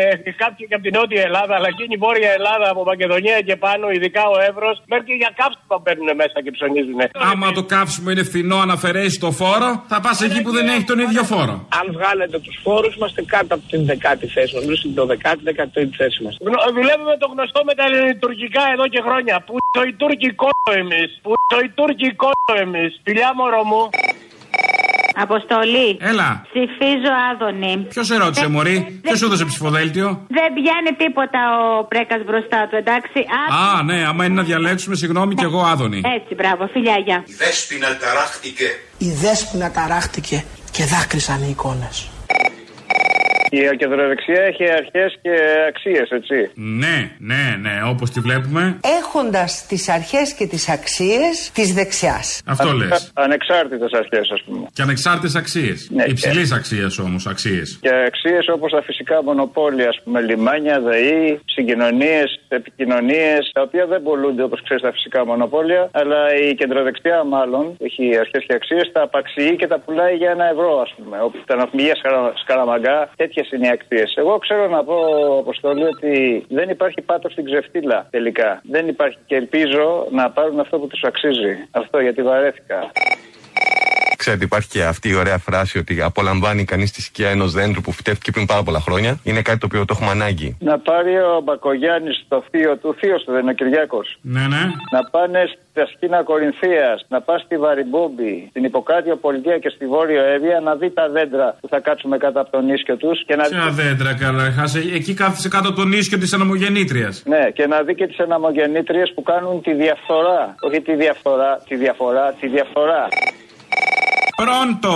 [0.43, 3.85] κάποιοι και από την Νότια Ελλάδα, αλλά εκείνη η Βόρεια Ελλάδα από Μακεδονία και πάνω,
[3.95, 6.99] ειδικά ο Εύρος, μέχρι και για καύσιμα μπαίνουν μέσα και ψωνίζουν.
[7.31, 10.85] Άμα το καύσιμο είναι φθηνό, αν αφαιρέσεις το φόρο, θα πας εκεί που δεν έχει
[10.91, 11.55] τον ίδιο φόρο.
[11.79, 14.63] Αν βγάλετε τους φόρους, είμαστε κάτω από την δεκάτη θέση μας.
[14.65, 16.33] Μιλούσε την δεκάτη, δεκατή θέση μας.
[16.77, 19.35] Δουλεύουμε το γνωστό με τα λειτουργικά εδώ και χρόνια.
[19.47, 21.09] Που το οι Τούρκοι κότο εμείς.
[21.23, 22.91] Που το οι Τούρκοι κότο εμείς.
[23.03, 23.81] Φιλιά μωρό μου.
[25.25, 25.89] Αποστολή.
[26.11, 26.29] Έλα.
[26.51, 27.73] Ψηφίζω Άδωνη.
[27.89, 32.75] Ποιος σε ρώτησε, Μωρή, ποιος σου έδωσε ψηφοδέλτιο; Δεν πιάνει τίποτα ο Πρέκας μπροστά του,
[32.75, 33.19] εντάξει.
[33.59, 36.01] Α, ναι, άμα είναι να διαλέξουμε, συγγνώμη και εγώ Άδωνη.
[36.17, 37.23] Έτσι, μπράβο, φιλιά, γεια.
[37.25, 38.67] Η Δέσποινα ταράχτηκε.
[38.97, 42.09] Η δέσποινα ταράχτηκε και δάκρυσαν οι εικόνες.
[43.51, 45.31] Η κεντροδεξιά έχει αρχές και
[45.67, 46.49] αξίες, έτσι.
[46.53, 48.79] Ναι, ναι, ναι, όπως τη βλέπουμε.
[48.99, 52.41] Έχοντας τις αρχές και τις αξίες της δεξιάς.
[52.45, 53.11] Αυτό λες.
[53.15, 54.67] Ανεξάρτητες αρχές, ας πούμε.
[54.73, 55.89] Και ανεξάρτητες αξίες.
[55.91, 57.77] Ναι, Υψηλής αξίας όμως, αξίες.
[57.81, 64.03] Και αξίες όπως τα φυσικά μονοπόλια, ας πούμε, λιμάνια, ΔΕΗ, συγκοινωνίες, επικοινωνίες, τα οποία δεν
[64.03, 69.01] πολλούνται όπως ξέρεις τα φυσικά μονοπόλια, αλλά η κεντροδεξιά, μάλλον, έχει αρχές και αξίες, τα
[69.01, 71.17] απαξιεί και τα πουλάει για ένα ευρώ, ας πούμε.
[71.21, 74.03] Όπου τα ναυπηγεία Σκαρα- Σκαραμαγκά, τέτοιε είναι οι αξίε.
[74.15, 74.95] Εγώ ξέρω να πω,
[75.39, 78.61] Αποστόλη, ότι δεν υπάρχει πάτος στην ξεφτύλα τελικά.
[78.63, 81.67] Δεν υπάρχει και ελπίζω να πάρουν αυτό που τους αξίζει.
[81.71, 82.91] Αυτό γιατί βαρέθηκα.
[84.27, 87.91] Ξέρετε, υπάρχει και αυτή η ωραία φράση ότι απολαμβάνει κανείς τη σκιά ενός δέντρου που
[87.91, 89.19] φυτεύτηκε πριν πάρα πολλά χρόνια.
[89.23, 90.57] Είναι κάτι το οποίο το έχουμε ανάγκη.
[90.59, 94.07] Να πάρει ο Μπακογιάννης το θείο του, θείος του δεν είναι ο Κυριάκος.
[94.21, 94.63] Ναι, ναι.
[94.95, 100.23] Να πάνε στα σκήνα Κορινθίας, να πας στη Βαριμπόμπη, στην Υποκάτιο Πολιτεία και στη Βόρειο
[100.33, 103.43] Εύβοια να δει τα δέντρα που θα κάτσουμε κάτω από τον ίσκιο τους και να
[103.47, 103.55] δει.
[103.55, 104.65] Ποια δέντρα, καταρχά.
[104.93, 107.09] Εκεί κάθισε κάτω από τον ίσιο της αναμογεννήτρια.
[107.33, 110.55] Ναι, και να δει και τις αναμογεννήτριε που κάνουν τη διαφθορά.
[110.59, 113.07] Όχι τη διαφθορά, τη διαφορά, τη διαφορά.
[114.43, 114.95] Πρώτο!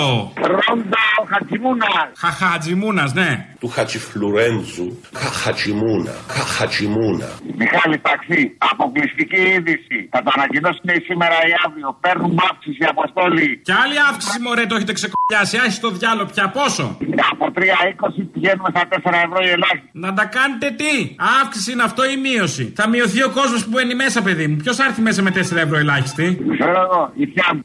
[0.53, 2.09] Ρόντο Χατζημούνας.
[2.23, 3.29] Χαχατζημούνα, ναι.
[3.59, 4.87] Του Χατσιφλουρέντζου.
[5.21, 6.13] Χαχατσιμούνα.
[6.35, 7.29] Χαχατσιμούνα.
[7.61, 8.41] Μιχάλη Ταξί.
[8.71, 9.97] Αποκλειστική είδηση.
[10.13, 11.89] Θα το ανακοινώσουν σήμερα ή αύριο.
[12.03, 13.49] Παίρνουν αύξηση αποστόλη.
[13.67, 15.55] Και άλλη αύξηση, μωρέ, το έχετε ξεκολλιάσει.
[15.65, 16.85] Άχι το διάλογο πια πόσο;
[17.31, 19.89] Από 3,20 πηγαίνουμε στα 4 ευρώ η ελάχιστη.
[20.05, 20.93] Να τα κάνετε τι;
[21.41, 24.55] Αύξηση είναι αυτό ή μείωση; Θα μειωθεί ο κόσμος που μπαίνει μέσα, παιδί μου.
[24.63, 26.25] Ποιος θα έρθει μέσα με 4 ευρώ ελάχιστη;
[26.57, 27.01] Ξέρω εγώ.
[27.23, 27.61] Η θιά μου.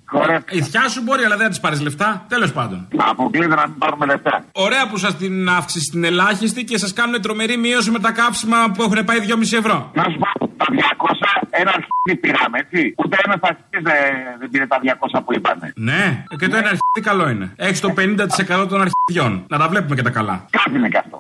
[0.58, 2.25] Η θιά σου μπορεί, αλλά δεν θα της πάρει λεφτά.
[2.27, 2.87] Τέλο πάντων.
[2.97, 4.43] Αποκλείται να μην πάρουμε λεφτά.
[4.51, 8.71] Ωραία που σα την αύξηση στην ελάχιστη και σα κάνουν τρομερή μείωση με τα κάψιμα
[8.73, 9.91] που έχουν πάει 2,5 ευρώ.
[9.93, 12.93] Να σου πω, τα 200 ένα αρχίδι πήραμε, έτσι.
[12.97, 14.79] Ούτε ένα αρχίδι δεν, δεν πήρε τα
[15.19, 15.73] 200 που είπανε.
[15.75, 17.53] Ναι, και το ένα αρχίδι καλό είναι.
[17.55, 19.45] Έχει το 50% των αρχιδιών.
[19.47, 20.45] Να τα βλέπουμε και τα καλά.
[20.49, 21.19] Κάτι είναι και αυτό.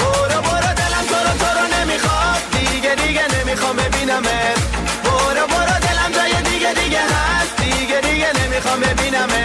[0.00, 4.77] برو برو دلم تو رو تو رو نمیخواد دیگه دیگه نمیخوام ببینمت
[8.59, 9.39] Είχαμε δύναμη.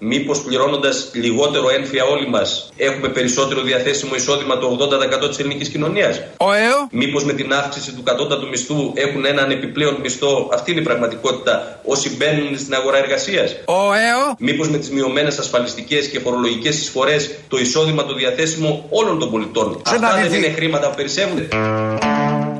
[0.00, 4.78] Μήπως πληρώνοντας λιγότερο ένφια όλοι μας έχουμε περισσότερο διαθέσιμο εισόδημα το
[5.24, 6.88] 80% της ελληνικής κοινωνίας; ΕΟ.
[6.90, 11.80] Μήπως με την αύξηση του κατώτατου μισθού έχουν έναν επιπλέον μισθό, αυτή είναι η πραγματικότητα,
[11.84, 13.50] όσοι μπαίνουν στην αγορά εργασίας.
[13.50, 14.34] ΕΟ.
[14.38, 19.82] Μήπως με τις μειωμένες ασφαλιστικές και φορολογικές εισφορές το εισόδημα το διαθέσιμο όλων των πολιτών;
[19.86, 21.48] Αυτά δεν είναι χρήματα που περισσεύουν.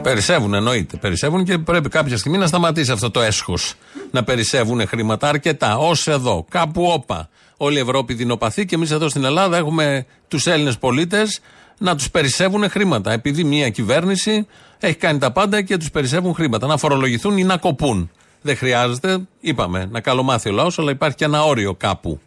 [0.04, 0.96] Περισσεύουν, εννοείται.
[0.96, 3.74] Περισσεύουν και πρέπει κάποια στιγμή να σταματήσει αυτό το έσχος.
[4.10, 5.76] Να περισσεύουν χρήματα αρκετά.
[5.78, 7.28] Ω εδώ, κάπου όπα.
[7.56, 11.40] Όλη η Ευρώπη δεινοπαθεί και εμείς εδώ στην Ελλάδα έχουμε τους Έλληνες πολίτες
[11.78, 13.12] να τους περισσεύουν χρήματα.
[13.12, 14.46] Επειδή μια κυβέρνηση
[14.78, 16.66] έχει κάνει τα πάντα και τους περισσεύουν χρήματα.
[16.66, 18.10] Να φορολογηθούν ή να κοπούν.
[18.42, 22.20] Δεν χρειάζεται, είπαμε, να καλομάθει ο λαός, αλλά υπάρχει και ένα όριο κάπου.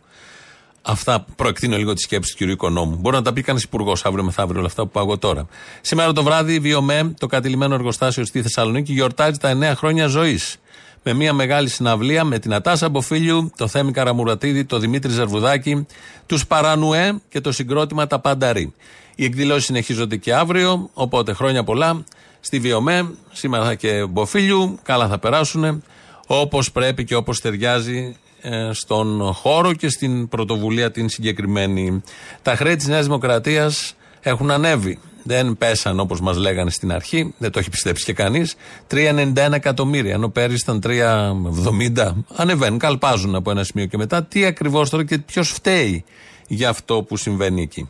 [0.89, 2.49] Αυτά προεκτείνω λίγο τη σκέψη του κ.
[2.49, 2.95] Οικονόμου.
[2.95, 5.47] Μπορεί να τα πει κανείς υπουργός αύριο μεθαύριο όλα αυτά που πάω εγώ τώρα.
[5.81, 10.57] Σήμερα το βράδυ η Βιομέ, το κατηλημένο εργοστάσιο στη Θεσσαλονίκη, γιορτάζει τα 9 χρόνια ζωής.
[11.03, 15.85] Με μια μεγάλη συναυλία με την Ατάσα Μποφίλιου, το Θέμη Καραμουρατίδη, το Δημήτρη Ζερβουδάκη,
[16.25, 18.73] τους Παρανουέ και το συγκρότημα Τα Πανταρή.
[19.15, 22.03] Οι εκδηλώσεις συνεχίζονται και αύριο, οπότε χρόνια πολλά
[22.39, 25.83] στη Βιομέ, σήμερα και Μποφίλιου, καλά θα περάσουν
[26.27, 28.26] όπως πρέπει και όπως ταιριάζει ε,
[28.71, 32.03] στον χώρο και στην πρωτοβουλία την συγκεκριμένη.
[32.41, 34.99] Τα χρέη της Νέας Δημοκρατίας έχουν ανέβει.
[35.23, 38.55] Δεν πέσαν όπως μας λέγανε στην αρχή, δεν το έχει πιστέψει και κανείς.
[38.87, 42.13] 3,91 εκατομμύρια, ενώ πέρυσι ήταν 3,70.
[42.35, 44.23] Ανεβαίνουν, καλπάζουν από ένα σημείο και μετά.
[44.23, 46.03] Τι ακριβώς τώρα και ποιος φταίει
[46.47, 47.89] για αυτό που συμβαίνει εκεί.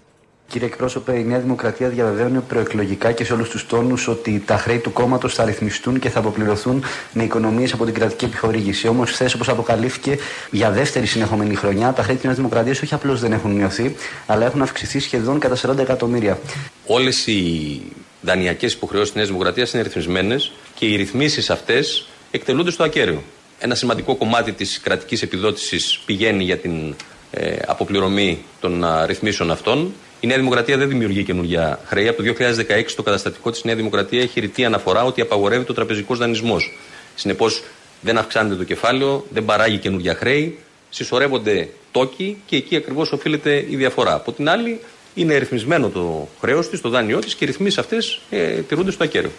[0.49, 4.77] Κύριε εκπρόσωπε, η Νέα Δημοκρατία διαβεβαίωνε προεκλογικά και σε όλους τους τόνους ότι τα χρέη
[4.77, 6.83] του κόμματος θα ρυθμιστούν και θα αποπληρωθούν
[7.13, 8.87] με οικονομίες από την κρατική επιχορήγηση.
[8.87, 10.17] Όμως, χθες, όπως αποκαλύφθηκε,
[10.51, 14.45] για δεύτερη συνεχόμενη χρονιά, τα χρέη της Νέας Δημοκρατίας όχι απλώς δεν έχουν μειωθεί, αλλά
[14.45, 16.39] έχουν αυξηθεί σχεδόν κατά 40 εκατομμύρια.
[16.85, 17.81] Όλες οι
[18.21, 23.23] δανειακές υποχρεώσεις της Νέας Δημοκρατίας είναι ρυθμισμένες και οι ρυθμίσεις αυτές εκτελούνται στο ακέραιο.
[23.59, 26.95] Ένα σημαντικό κομμάτι της κρατικής επιδότησης πηγαίνει για την
[27.31, 29.93] ε, αποπληρωμή των α, ρυθμίσεων αυτών.
[30.19, 32.07] Η Νέα Δημοκρατία δεν δημιουργεί καινούργια χρέη.
[32.07, 36.17] Από το 2016 το καταστατικό της Νέα Δημοκρατία έχει ρητή αναφορά ότι απαγορεύει το τραπεζικός
[36.17, 36.77] δανεισμός.
[37.15, 37.63] Συνεπώς
[38.01, 43.75] δεν αυξάνεται το κεφάλαιο, δεν παράγει καινούργια χρέη, συσσωρεύονται τόκοι και εκεί ακριβώς οφείλεται η
[43.75, 44.13] διαφορά.
[44.13, 44.79] Από την άλλη,
[45.13, 49.03] είναι ρυθμισμένο το χρέος της, το δάνειό της και οι ρυθμίσεις αυτές ε, τηρούνται στο
[49.03, 49.31] ακέραιο.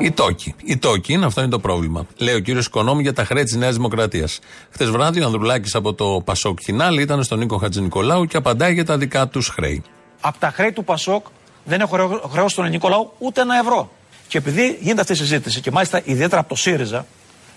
[0.00, 0.54] Οι τόκοι.
[0.64, 2.06] Οι τόκοι είναι, αυτό είναι το πρόβλημα.
[2.16, 4.38] Λέει ο κύριος Οικονόμου για τα χρέη της Νέας Δημοκρατίας.
[4.70, 8.84] Χθες βράδυ ο Ανδρουλάκης από το Πασόκ Κινάλ ήταν στον Νίκο Χατζηνικολάου και απαντάει για
[8.84, 9.82] τα δικά τους χρέη.
[10.20, 11.26] Από τα χρέη του Πασόκ
[11.64, 13.90] δεν έχω χρέο στον ελληνικό λαό ούτε ένα ευρώ.
[14.28, 17.06] Και επειδή γίνεται αυτή η συζήτηση και μάλιστα ιδιαίτερα από το ΣΥΡΙΖΑ,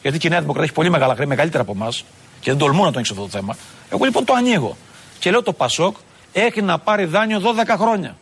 [0.01, 2.06] γιατί και η Νέα Δημοκρατία έχει πολύ μεγάλα χρέη, μεγαλύτερα από εμάς,
[2.39, 3.58] και δεν τολμούν να το ανοίξουν αυτό το θέμα,
[3.89, 4.77] εγώ λοιπόν το ανοίγω.
[5.19, 5.95] Και λέω το Πασόκ
[6.34, 8.17] έχει να πάρει δάνειο 12 χρόνια.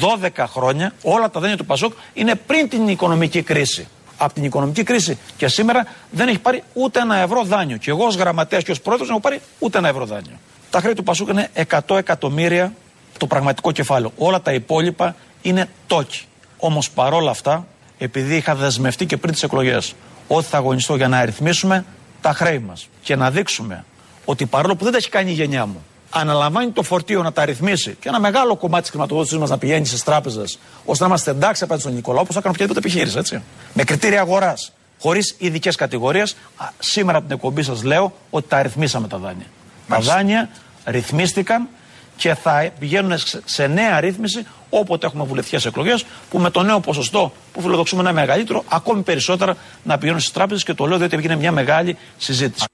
[0.00, 3.88] 12 χρόνια όλα τα δάνεια του Πασόκ είναι πριν την οικονομική κρίση.
[4.16, 7.76] Από την οικονομική κρίση και σήμερα δεν έχει πάρει ούτε ένα ευρώ δάνειο.
[7.76, 10.38] Και εγώ ως γραμματέας και ως πρόεδρος δεν έχω πάρει ούτε ένα ευρώ δάνειο.
[10.70, 11.48] Τα χρέη του Πασόκ είναι
[11.88, 12.72] 100 εκατομμύρια
[13.18, 14.12] το πραγματικό κεφάλαιο.
[14.16, 16.24] Όλα τα υπόλοιπα είναι τόκι.
[16.56, 17.66] Όμως παρόλα αυτά,
[17.98, 19.94] επειδή είχα δεσμευτεί και πριν τις εκλογές
[20.28, 21.84] ότι θα αγωνιστώ για να αριθμίσουμε
[22.20, 23.84] τα χρέη μας και να δείξουμε
[24.24, 27.44] ότι παρόλο που δεν τα έχει κάνει η γενιά μου, αναλαμβάνει το φορτίο να τα
[27.44, 31.30] ρυθμίσει και ένα μεγάλο κομμάτι της χρηματοδότησής μας να πηγαίνει στις τράπεζες, ώστε να είμαστε
[31.30, 33.42] εντάξει απέναντι στον Νικολάου, όπως θα κάνω οποιαδήποτε επιχείρηση, έτσι.
[33.72, 34.72] Με κριτήρια αγοράς.
[35.02, 36.36] χωρίς ειδικές κατηγορίες.
[36.78, 39.46] Σήμερα από την εκπομπή σας λέω ότι τα ρυθμίσαμε τα δάνεια.
[39.88, 40.48] Τα δάνεια
[40.84, 41.68] ρυθμίστηκαν
[42.16, 46.80] και θα πηγαίνουν σε- σε νέα ρύθμιση όποτε έχουμε βουλευτικέ εκλογές, που με το νέο
[46.80, 50.98] ποσοστό που φιλοδοξούμε να είναι μεγαλύτερο, ακόμη περισσότερα να πηγαίνουν στις τράπεζες και το λέω
[50.98, 52.64] διότι έγινε μια μεγάλη συζήτηση.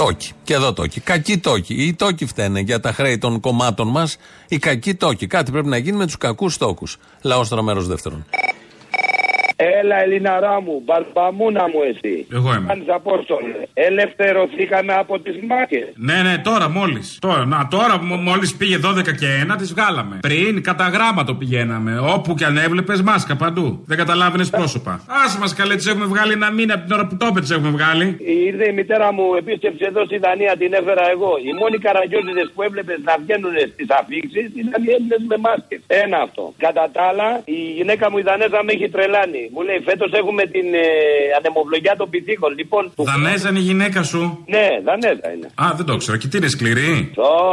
[0.00, 0.32] Τόκι.
[0.44, 1.00] Και εδώ τόκι.
[1.00, 1.74] Κακοί τόκι.
[1.74, 4.16] Οι τόκοι φταίνε για τα χρέη των κομμάτων μας.
[4.48, 5.26] Οι κακοί τόκοι.
[5.26, 6.96] Κάτι πρέπει να γίνει με τους κακούς τόκους.
[7.22, 8.26] Λαός τώρα μέρο δεύτερον.
[9.80, 12.26] Έλα, Ελληναρά μου, μπαρμπαμούνα μου εσύ.
[12.32, 12.66] Εγώ είμαι.
[12.66, 13.54] Κάνεις Απόστολε.
[13.74, 15.86] Ελευθερωθήκαμε από τις μάχες.
[15.94, 17.18] Ναι, ναι, τώρα μόλις.
[17.20, 20.18] Τώρα, να, τώρα μόλις πήγε 12 και 1, τις βγάλαμε.
[20.22, 21.98] Πριν κατά γράμμα το πηγαίναμε.
[22.14, 23.82] Όπου και αν έβλεπες, μάσκα παντού.
[23.86, 25.00] Δεν καταλάβαινες πρόσωπα.
[25.24, 27.54] Άσε μας καλέ, τις έχουμε βγάλει ένα μήνα από την ώρα που το είπε, τι
[27.54, 28.16] έχουμε βγάλει.
[28.48, 31.32] Ήρθε η μητέρα μου επίσκεψη εδώ στη Δανία, την έφερα εγώ.
[31.46, 35.80] Οι μόνοι καραγκιόζιδες που έβλεπες να βγαίνουν στις αφήξεις ήταν οι Έλληνες με μάσκες.
[35.86, 36.54] Ένα αυτό.
[36.64, 39.42] Κατά τα άλλα, η γυναίκα μου η Δανέζα με έχει τρελάνει.
[39.54, 40.86] Μου λέει φέτος έχουμε την ε,
[41.38, 42.50] ανεμοβλογιά των πυθίκων.
[42.60, 44.20] Λοιπόν, του- Δανέζα είναι η γυναίκα σου;
[44.54, 45.48] Ναι, Δανέζα είναι.
[45.64, 46.16] Α, δεν το ξέρω.
[46.20, 46.92] Και τι είναι σκληρή;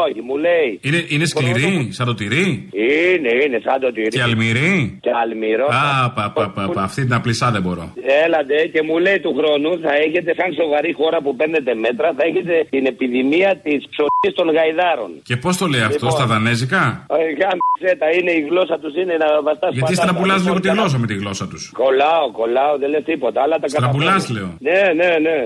[0.03, 0.69] Όχι, μου λέει.
[0.87, 2.45] Είναι, είναι σκληρή, σαν το τυρί;
[2.87, 4.07] Είναι, είναι σαν το τυρί.
[4.17, 4.73] Και αλμυρή.
[5.05, 5.67] Και αλμυρό.
[5.81, 6.81] Α, πα, πα, πα, πα.
[6.89, 7.85] Αυτή την απλισά δεν μπορώ.
[8.25, 12.23] Έλατε και μου λέει του χρόνου θα έχετε σαν σοβαρή χώρα που παίρνετε μέτρα θα
[12.29, 15.09] έχετε την επιδημία της ψωλή των γαϊδάρων.
[15.29, 16.11] Και πώς το λέει αυτό, Λοιπόν.
[16.17, 20.59] στα δανέζικα; Ε, Γάμισε τα είναι η γλώσσα τους είναι να βαστά Γιατί στραπουλά λίγο
[20.59, 21.63] τη γλώσσα με τη γλώσσα τους.
[22.07, 23.41] Κολλάω, κολλάω, δεν λέω τίποτα.
[23.41, 24.57] Αλλά τα Στραπουλάς, καταφέρνω.
[24.61, 24.73] λέω.
[24.73, 25.37] Ναι, ναι, ναι.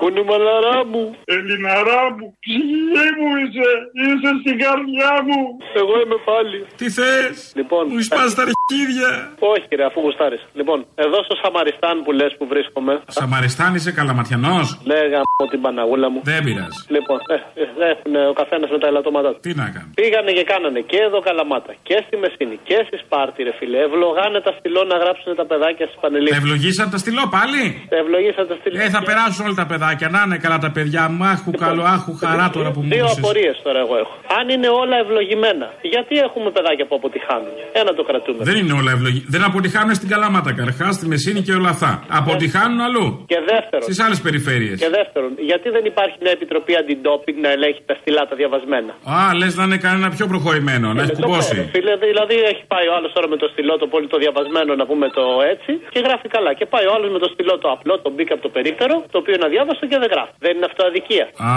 [0.00, 1.02] Κουνούμαλαρά μου,
[1.34, 3.68] Ελληναρά μου, ψυχή μου είσαι,
[4.04, 5.40] είσαι στην καρδιά μου.
[5.80, 6.58] Εγώ είμαι πάλι.
[6.80, 9.10] Τι θες, λοιπόν, μου σπάς τα αρχίδια.
[9.54, 10.42] Όχι, ρε, αφού γουστάρεις.
[10.60, 12.92] Λοιπόν, εδώ στο Σαμαριστάν που λες που βρίσκομαι.
[13.18, 16.20] Σαμαριστάν είσαι καλαματιανός; Ναι, γαμώ την Παναγούλα μου.
[16.32, 16.78] Δεν πειράζει.
[16.96, 19.40] Λοιπόν, ε, ε, έχουν ο καθένας με τα ελαττώματά του.
[19.46, 19.90] Τι να κάνω.
[20.00, 23.78] Πήγανε και κάνανε και εδώ Καλαμάτα και στη Μεσίνη και στη Σπάρτη, ρε φίλε.
[23.88, 26.36] Ευλογάνε τα στυλό να γράψουν τα παιδάκια στις πανελίδε.
[26.40, 27.62] Ευλογήσαν τα στυλό πάλι;
[28.02, 28.74] Ευλογήσαν τα στυλό.
[28.82, 29.92] Ε, θα περάσουν όλα τα παιδάκια.
[30.14, 31.02] Να είναι καλά τα παιδιά.
[31.18, 33.18] Μ' άχου καλό, άχου χαρά τώρα που μου Δύο έδωσες.
[33.22, 34.14] απορίες τώρα εγώ έχω.
[34.38, 37.54] Αν είναι όλα ευλογημένα, γιατί έχουμε παιδάκια που αποτυχάνουν.
[37.80, 38.40] Ένα το κρατούμε.
[38.48, 39.20] Δεν είναι όλα ευλογή.
[39.34, 41.90] Δεν αποτυχάνουν στην Καλαμάτα καρχάς, στη Μεσίνη και όλα αυτά.
[42.20, 43.06] Αποτυχάνουν αλλού.
[43.32, 43.84] Και δεύτερον.
[43.88, 44.76] Στις άλλες περιφέρειες.
[44.82, 49.18] Και δεύτερον, γιατί δεν υπάρχει μια επιτροπή αντιντόπινγκ να ελέγχει τα στυλά τα διαβασμένα; Α,
[49.40, 51.54] λες να είναι κανένα πιο προχωρημένο, να έχει Ε, το κουμπώσει.
[51.56, 54.70] ξέρω, Φίλε, δηλαδή έχει πάει ο άλλος τώρα με το στυλό το πολύ το διαβασμένο,
[54.80, 56.50] να πούμε το έτσι, και γράφει καλά.
[56.58, 59.16] Και πάει ο άλλος με το στυλό το απλό, το μπήκα από το περίφερο, το
[59.22, 60.32] οποίο είναι αδιάβαστο και δεν γράφει.
[60.38, 61.26] Δεν είναι αυτό αδικία.
[61.48, 61.50] Α,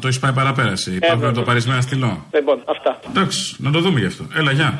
[0.00, 0.90] το έχεις πάει παραπέραση.
[0.98, 1.28] Πάμε βέβαια.
[1.28, 2.26] να το πάρεις με ένα στυλό.
[2.34, 2.98] Λοιπόν, αυτά.
[3.08, 4.24] Εντάξει, να το δούμε γι' αυτό.
[4.38, 4.78] Έλα, γεια.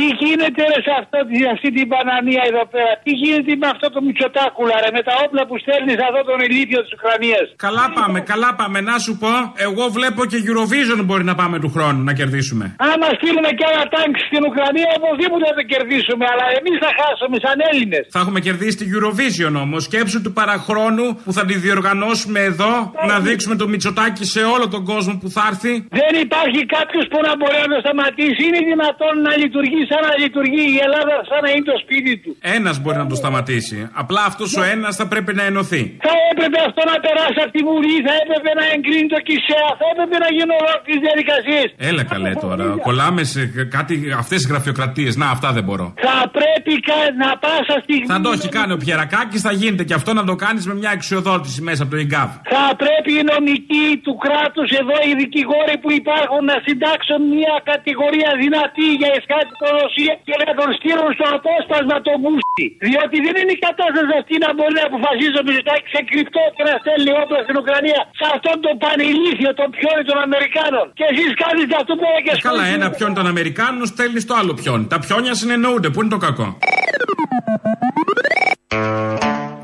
[0.00, 3.86] Τι γίνεται ρε σε αυτό, σε αυτή την πανανία εδώ πέρα, τι γίνεται με αυτό
[3.94, 8.18] το μυτσοτάκουλα ρε, με τα όπλα που στέλνεις εδώ τον ηλίθιο της Ουκρανίας; Καλά πάμε,
[8.32, 8.78] καλά πάμε.
[8.90, 9.32] Να σου πω,
[9.66, 12.64] εγώ βλέπω και Eurovision μπορεί να πάμε του χρόνου να κερδίσουμε.
[12.90, 17.36] Άμα στείλουμε και ένα τάγκ στην Ουκρανία, οπωσδήποτε θα το κερδίσουμε, αλλά εμείς θα χάσουμε
[17.44, 18.04] σαν Έλληνες.
[18.14, 19.80] Θα έχουμε κερδίσει τη Eurovision όμως.
[19.88, 22.72] Σκέψου του παραχρόνου που θα τη διοργανώσουμε εδώ,
[23.10, 25.72] να δείξουμε το Μητσοτάκι σε όλο τον κόσμο που θα έρθει.
[26.02, 28.40] Δεν υπάρχει κάποιος που να μπορεί να το σταματήσει.
[28.48, 32.30] Είναι δυνατόν να λειτουργεί σαν να λειτουργεί η Ελλάδα, σαν να είναι το σπίτι του.
[32.58, 33.78] Ένας μπορεί να το σταματήσει.
[34.02, 35.82] Απλά αυτός ο ένας θα πρέπει να ενωθεί.
[36.08, 39.86] Θα έπρεπε αυτό να περάσει από τη Βουλή, θα έπρεπε να εγκρίνει το ΚΙΣΕΑ, θα
[39.92, 41.68] έπρεπε να γίνουν ολόκληρες διαδικασίες.
[41.90, 42.64] Έλα καλέ τώρα.
[42.86, 43.42] Κολλάμε σε
[43.76, 45.12] κάτι αυτές τι γραφειοκρατίες.
[45.20, 45.86] Να, αυτά δεν μπορώ.
[46.06, 48.06] Θα πρέπει κα- να πάσα στιγμή.
[48.14, 50.90] Θα το έχει κάνει ο Πιερακάκης, θα γίνεται και αυτό να το κάνεις με μια
[50.98, 52.30] εξοδότηση μέσα από το ΕΓΚΑΒ.
[52.54, 58.30] Θα πρέπει οι νομικοί του κράτους εδώ, οι δικηγόροι που υπάρχουν, να συντάξουν μια κατηγορία
[58.42, 62.66] δυνατή για εσκάτη Ρωσία και να τον στείλουν στο απόσπασμα το μπούστι.
[62.86, 66.62] Διότι δεν είναι η κατάσταση αυτή να μπορεί να αποφασίζει ο Μητσοτάκη σε κρυπτό και
[66.68, 70.84] να στέλνει όπλα στην Ουκρανία σε αυτόν τον πανηλήθιο, τον πιόνι των Αμερικάνων.
[70.98, 74.52] Και εσείς κάνετε αυτό που και Ε, Καλά, ένα πιόνι των Αμερικάνων στέλνεις το άλλο
[74.60, 74.84] πιόνι.
[74.92, 75.88] Τα πιόνια συνεννοούνται.
[75.92, 76.46] Πού είναι το κακό;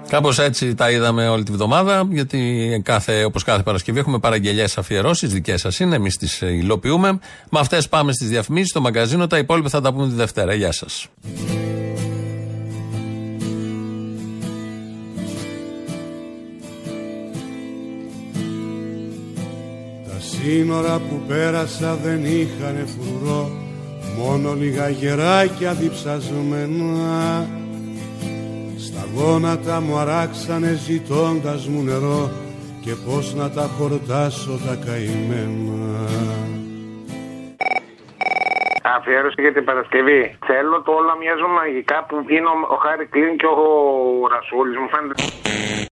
[0.09, 5.33] Κάπως έτσι τα είδαμε όλη τη βδομάδα, γιατί κάθε, όπως κάθε Παρασκευή έχουμε παραγγελιές αφιερώσεις,
[5.33, 7.18] δικές σας είναι, εμείς τις ε, υλοποιούμε.
[7.51, 10.55] Με αυτές πάμε στις διαφημίσεις, στο μαγκαζίνο, τα υπόλοιπα θα τα πούμε τη Δευτέρα.
[10.55, 11.07] Γεια σας.
[20.05, 23.67] Τα σύνορα που πέρασα δεν είχαν φρουρό
[24.19, 27.46] Μόνο λίγα γεράκια διψασμένα
[28.99, 32.31] Στα γόνατα μου αράξανε ζητώντας μου νερό
[32.85, 36.07] Και πως να τα χορτάσω τα καημένα
[38.96, 40.38] Αφιέρωση για την Παρασκευή.
[40.46, 43.59] Θέλω το όλα μοιάζουν μαγικά που είναι ο, ο Χάρη Κλίν και ο,
[44.33, 44.77] Ρασούλης.
[44.81, 45.23] Μου φαίνεται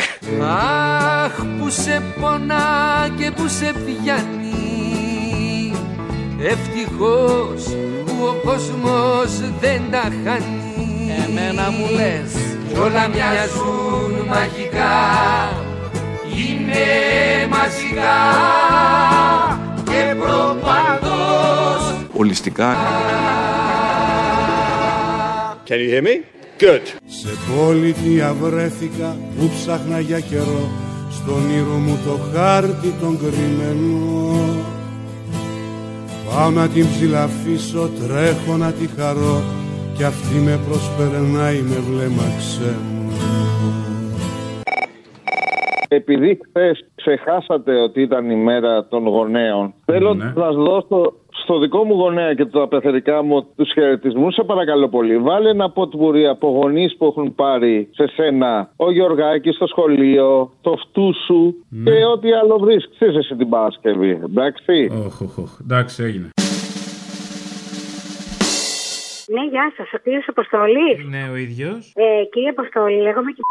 [0.42, 4.52] Αχ που σε πονά και που σε πιάνει.
[6.42, 7.64] Ευτυχώς
[8.06, 11.12] που ο κόσμος δεν τα χάνει.
[11.28, 12.32] Εμένα μου λες
[12.68, 14.96] Κι όλα μοιάζουν μαγικά.
[16.36, 16.86] Είναι
[17.48, 18.16] μαζικά
[19.88, 22.76] Και προπαντός Ολιστικά.
[25.68, 26.14] Can you hear me?
[26.60, 26.86] Good.
[27.06, 30.70] Σε πολιτεία βρέθηκα που ψάχνα για καιρό
[31.10, 34.56] Στον ήρω μου το χάρτη τον κρυμμένο
[36.30, 39.42] Πάω να την ψηλαφίσω, τρέχω να τη χαρώ
[39.96, 43.87] Κι αυτή με προσπερνάει με βλέμμα ξένο
[45.88, 51.84] Επειδή χθες ξεχάσατε ότι ήταν η μέρα των γονέων, θέλω να σας δώσω στο δικό
[51.84, 54.34] μου γονέα και τα πεθερικά μου τους χαιρετισμούς.
[54.34, 59.54] Σε παρακαλώ πολύ, βάλε ένα ποτμπουρί από γονείς που έχουν πάρει σε σένα ο Γιωργάκης
[59.54, 64.20] στο σχολείο, το φτού σου και ό,τι άλλο βρίσκεις εσύ την Παρασκευή.
[64.24, 65.58] Εντάξει; Οχ, οχ, οχ.
[65.60, 66.28] Εντάξει, έγινε.
[69.34, 69.92] Ναι, γεια σας.
[69.92, 70.90] Ο κύριος Αποστολή.
[71.12, 71.92] Ναι, ο ίδιος.
[71.94, 73.42] Ε, κύριε Αποστολή, λέγομαι και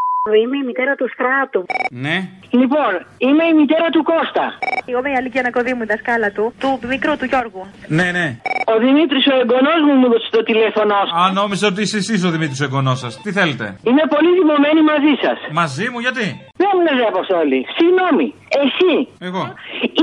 [0.42, 1.62] είμαι η μητέρα του Στράτου.
[2.06, 2.18] Ναι.
[2.62, 2.92] Λοιπόν,
[3.26, 4.46] είμαι η μητέρα του Κώστα.
[4.90, 7.64] Εγώ είμαι η Αλίκη Ανακοδήμου, η δασκάλα του, του μικρού του Γιώργου.
[7.98, 8.28] Ναι, ναι.
[8.74, 10.94] Ο Δημήτρης, ο εγγονός μου, μου έδωσε το τηλέφωνο.
[11.20, 13.14] Α, νόμιζα ότι είσαι εσύ ο Δημήτρης ο εγγονός σας.
[13.24, 15.38] Τι θέλετε; Είμαι πολύ δημομένη μαζί σας.
[15.62, 16.26] Μαζί μου, γιατί;
[16.62, 17.62] Δεν μου λες, ρε Αποστολή.
[17.78, 18.28] Συγγνώμη,
[18.64, 18.92] εσύ
[19.30, 19.44] Εγώ.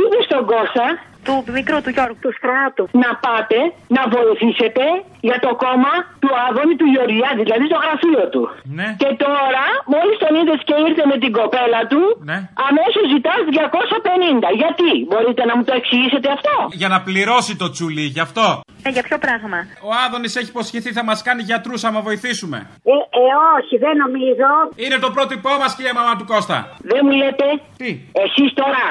[0.00, 0.86] είπε στον Κώστα;
[1.26, 3.58] Του μικρού του Γιώργου, του Στράτου, να πάτε
[3.96, 4.84] να βοηθήσετε
[5.28, 8.42] για το κόμμα του Άδωνη του Γεωργιάδη, δηλαδή στο γραφείο του.
[8.78, 8.88] Ναι.
[9.02, 9.64] Και τώρα,
[9.94, 12.38] μόλις τον είδες και ήρθε με την κοπέλα του, Ναι.
[12.68, 14.48] αμέσως ζητάς 250.
[14.62, 18.46] Γιατί, μπορείτε να μου το εξηγήσετε αυτό; Για να πληρώσει το τσουλί, γι' αυτό.
[18.86, 19.58] Ε, για ποιο πράγμα;
[19.88, 22.58] Ο Άδωνης έχει υποσχεθεί θα μας κάνει γιατρούς άμα βοηθήσουμε.
[22.92, 23.24] Ε, ε,
[23.56, 24.48] όχι, δεν νομίζω.
[24.84, 26.58] Είναι το πρότυπό μας, κυρία Μαμά του Κώστα.
[26.92, 27.46] Δεν μου λέτε;
[27.80, 27.88] Τι;
[28.24, 28.84] Εσείς τώρα,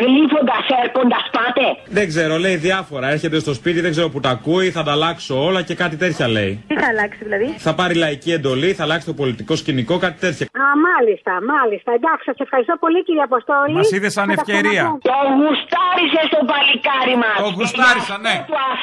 [0.00, 1.64] γλύφοντας, έρχοντας πάτε.
[1.96, 3.06] Δεν ξέρω, λέει διάφορα.
[3.08, 6.28] Έρχεται στο σπίτι, δεν ξέρω που τα ακούει, θα τα αλλάξω όλα και κάτι τέτοια
[6.28, 6.64] λέει.
[6.68, 10.46] Τι θα αλλάξει δηλαδή; Θα πάρει λαϊκή εντολή, θα αλλάξει το πολιτικό σκηνικό, κάτι τέτοια.
[10.52, 11.90] Α, μάλιστα, μάλιστα.
[11.98, 13.74] Εντάξει, σας ευχαριστώ πολύ κύριε Αποστόλη.
[13.74, 14.82] Μας είδες σαν Θα τα ευκαιρία.
[14.82, 14.98] ξαναπώ.
[15.10, 17.36] Το γουστάρισες στο παλικάρι μας.
[17.44, 18.36] Το γουστάρισα, ναι.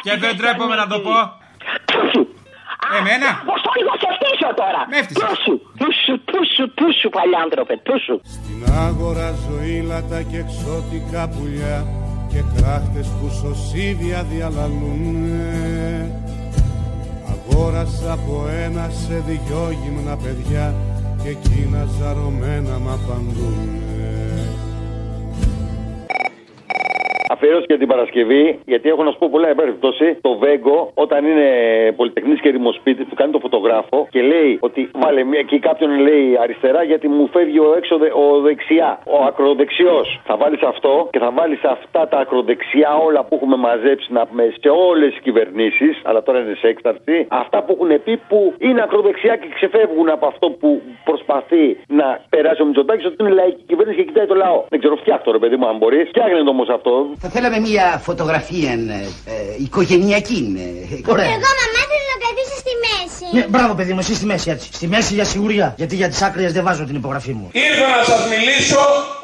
[0.05, 1.16] Και δεν τρέπομαι να το πω.
[2.98, 3.30] Εμένα.
[3.46, 4.82] Αποστόλη, θα σε φτύσω τώρα.
[4.92, 5.24] Με έφτυσες.
[5.28, 8.16] Πούσου, πούσου, πούσου, πούσου, παλιάνθρωπε, πούσου.
[8.36, 11.78] Στην άγορα ζωήλατα και εξώτικα πουλιά
[12.32, 15.42] και κράχτες που σωσίδια διαλαλούνε
[17.32, 20.76] Αγόρασα από ένα σε δυο γυμνα παιδιά
[21.24, 23.80] και εκείνα ζαρωμένα μ' απαντούνε
[27.34, 30.18] Αφιέρωση για την Παρασκευή, γιατί έχω να σου πω πολλά περιπτώσει.
[30.22, 31.48] Το Βέγκο, όταν είναι
[31.96, 36.38] πολυτεχνής και δημοσπίτη, του κάνει το φωτογράφο και λέει ότι βάλε μία και κάποιον λέει
[36.42, 40.20] αριστερά γιατί μου φεύγει ο έξω δε- ο δεξιά, ο ακροδεξιός.
[40.24, 44.54] Θα βάλεις αυτό και θα βάλεις αυτά τα ακροδεξιά όλα που έχουμε μαζέψει να πούμε
[44.62, 47.26] σε όλες τις κυβερνήσεις, αλλά τώρα είναι σε έκταρτη.
[47.30, 52.62] Αυτά που έχουν πει που είναι ακροδεξιά και ξεφεύγουν από αυτό που προσπαθεί να περάσει
[52.62, 54.64] ο Μητσοτάκης, ότι είναι λαϊκή κυβέρνηση και κοιτάει το λαό.
[54.70, 56.08] Δεν ξέρω, φτιάχτω ρε παιδί μου, αν μπορείς.
[56.08, 57.08] Φτιάχνει το όμως αυτό.
[57.22, 58.76] Θα θέλαμε μια φωτογραφία ε,
[59.26, 60.42] ε, οικογενειακή.
[60.58, 61.26] ε, Ωραία.
[61.26, 63.26] Εγώ μαμά θέλω να καθίσω στη μέση.
[63.36, 64.68] Ναι, μπράβο παιδί μου, εσύ στη μέση έτσι.
[64.74, 65.74] Στη μέση για σιγουριά.
[65.78, 67.50] Γιατί για τις άκρες δεν βάζω την υπογραφή μου.
[67.52, 68.82] Ήρθα να σας μιλήσω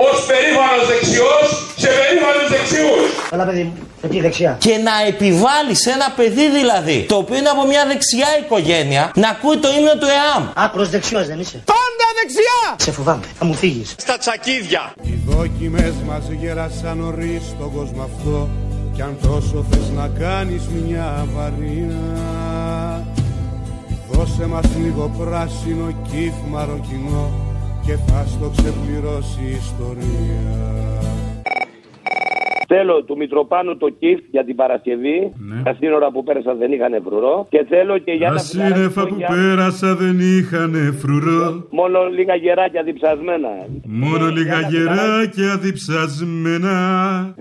[0.08, 1.46] ως περήφανος δεξιός
[1.82, 3.08] σε περήφανους δεξιούς.
[3.34, 3.74] Έλα παιδί μου,
[4.06, 4.58] εκεί δεξιά.
[4.60, 9.58] Και να επιβάλλεις ένα παιδί δηλαδή, το οποίο είναι από μια δεξιά οικογένεια, να ακούει
[9.58, 10.43] το ύμνο του ΕΑΜ.
[10.66, 11.58] Άκρος δεξιός δεν είσαι.
[11.74, 12.60] Πάντα δεξιά!
[12.86, 13.89] Σε φοβάμαι, θα μου φύγεις.
[13.98, 14.93] Στα τσακίδια.
[15.02, 18.49] Οι δόκιμες μας γέρασαν νωρίς στον κόσμο αυτό
[18.93, 23.07] κι αν τόσο θες να κάνεις μια βαριά.
[24.11, 27.29] Δώσε μας λίγο πράσινο κύφ μαροκινό
[27.86, 31.14] και θα στο ξεπληρώσει η ιστορία
[32.76, 35.34] Θέλω του Μητροπάνου το κιφ για την Παρασκευή.
[35.63, 37.45] Τα σύνορα που πέρασαν δεν είχαν φρουρό.
[37.49, 41.67] Και θέλω και για Τα να σύννεφα που πέρασα δεν είχαν φρουρό.
[41.69, 43.51] Μόνο λίγα γεράκια διψασμένα.
[43.86, 46.76] Μόνο λίγα γεράκια διψασμένα.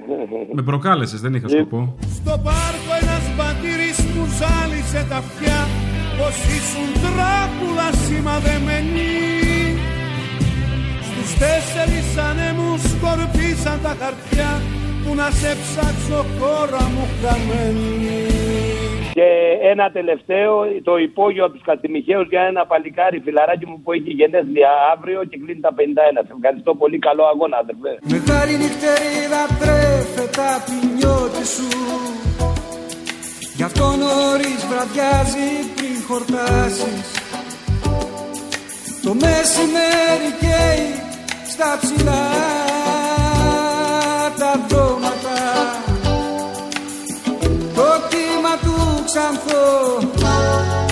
[0.56, 1.96] Με προκάλεσες, δεν είχα σκοπό.
[2.18, 5.58] Στο πάρκο ένας πατήρης που ζάλισε τα αυτιά
[6.18, 9.12] πως ήσουν τράπουλα σημαδεμένοι
[11.08, 14.50] Στους τέσσερις ανέμους σκορπίσαν τα χαρτιά
[15.04, 18.26] που να σε ψάξω χώρα μου χαμένη
[19.18, 19.28] Και
[19.72, 20.52] ένα τελευταίο,
[20.88, 25.36] το υπόγειο από τους Κατημιχαίου για ένα παλικάρι φιλαράκι μου που έχει γενέθλια αύριο και
[25.42, 25.80] κλείνει τα 51.
[26.26, 26.98] Σε ευχαριστώ πολύ.
[26.98, 27.92] Καλό αγώνα, αδερφέ.
[28.14, 31.68] Μεγάλη νυχτερίδα τρέφε τα πινιώτη σου
[33.56, 37.06] Κι αυτό νωρίς βραδιάζει πριν χορτάσεις
[39.04, 40.86] Το μεσημέρι καίει
[41.52, 42.22] στα ψηλά
[44.54, 45.38] τα δώματα
[47.74, 50.83] Το κύμα του ξανθό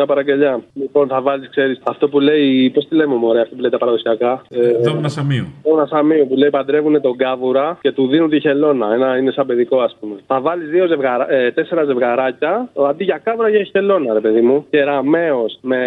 [0.00, 0.62] μια παραγγελιά.
[0.74, 2.70] Λοιπόν, θα βάλεις, ξέρεις, αυτό που λέει.
[2.74, 5.46] Πώς τη λέμε, Μωρέ, αυτή που λέει τα παραδοσιακά; Ε, Δόμνα Σαμίου.
[5.62, 8.86] Ένα σαμίο που λέει παντρεύουν τον κάβουρα και του δίνουν τη χελώνα.
[8.94, 10.14] Ένα είναι σαν παιδικό, ας πούμε.
[10.26, 11.32] Θα βάλεις δύο ζευγαρα...
[11.32, 14.66] ε, τέσσερα ζευγαράκια αντί για κάβουρα για χελώνα, ρε παιδί μου.
[14.70, 15.78] Και ραμαίο με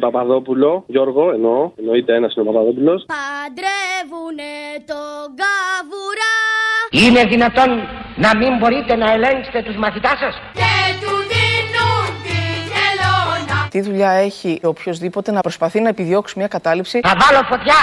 [0.00, 0.84] Παπαδόπουλο.
[0.86, 1.70] Γιώργο, εννοώ.
[1.78, 3.04] Εννοείται ένας είναι ο Παπαδόπουλος.
[3.14, 4.52] Παντρεύουνε
[4.86, 6.34] τον καβουρά
[7.04, 7.70] Είναι δυνατόν
[8.24, 11.11] να μην μπορείτε να ελέγξετε τους μαθητάς σας; και του δίνουν τη χελώνα.
[13.72, 17.00] Τι δουλειά έχει οποιοδήποτε να προσπαθεί να επιδιώξει μια κατάληψη.
[17.02, 17.78] Θα βάλω φωτιά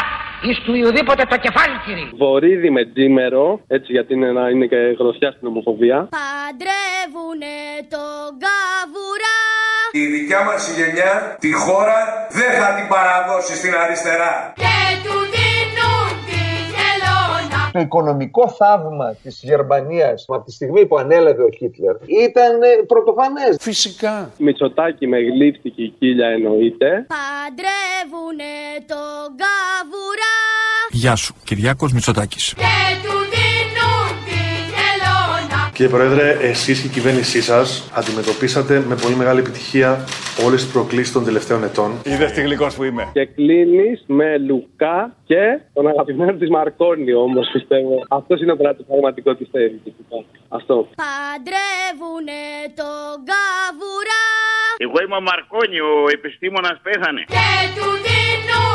[0.48, 2.08] εις του Ιουδήποτε το κεφάλι κύριε.
[2.18, 3.60] Βορύδι με τζίμερο.
[3.68, 5.98] Έτσι γιατί είναι, ένα, είναι και γροθιά στην ομοφοβία.
[6.18, 7.56] Παντρεύουνε
[7.96, 9.38] τον καβουρά
[10.02, 11.14] Η δικιά μας η γενιά
[11.44, 12.00] τη χώρα
[12.40, 14.34] δεν θα την παραδώσει στην αριστερά.
[14.64, 14.76] και
[15.06, 15.29] του δίνουν τη χελώνα.
[17.74, 21.96] Το οικονομικό θαύμα της Γερμανίας από τη στιγμή που ανέλαβε ο Χίτλερ
[22.26, 23.58] ήταν ε, πρωτοφανές.
[23.60, 24.32] Φυσικά.
[24.38, 27.06] Μητσοτάκι με γλύφτηκε η κύλια εννοείται.
[27.16, 28.54] Παντρεύουνε
[28.88, 30.36] τον καβουρά
[30.92, 32.54] Γεια σου, Κυριάκος Μητσοτάκης.
[32.54, 32.64] και
[33.04, 33.39] του δίνουν τη χελώνα.
[35.80, 40.06] Κύριε Πρόεδρε, εσείς και η κυβέρνησή σας αντιμετωπίσατε με πολύ μεγάλη επιτυχία
[40.46, 41.90] όλες τις προκλήσεις των τελευταίων ετών.
[42.06, 43.10] Είδε τι γλυκό που είμαι.
[43.14, 47.96] Και κλείνεις με Λουκά και τον αγαπημένο της Μαρκόνι όμως πιστεύω.
[48.10, 49.82] Αυτός είναι το πραγματικό τη θέλει.
[50.50, 50.88] Αυτό.
[51.04, 52.42] Παντρεύουνε
[52.82, 54.26] τον καβουρά
[54.86, 57.22] Εγώ είμαι ο Μαρκόνι, ο επιστήμονας πέθανε.
[57.36, 58.69] και του δίνουν τη χελώνα.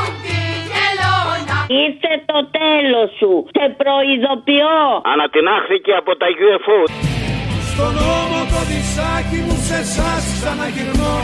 [1.68, 3.32] Ήρθε το τέλος σου.
[3.56, 4.78] Σε προειδοποιώ.
[5.14, 6.78] Ανατινάχθηκε από τα UFO.
[7.70, 11.16] Στον νόμο το δισάκι μου σε εσάς ξαναγυρνώ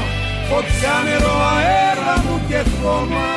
[0.51, 3.28] Φωτιά νερό αέρα μου και χώμα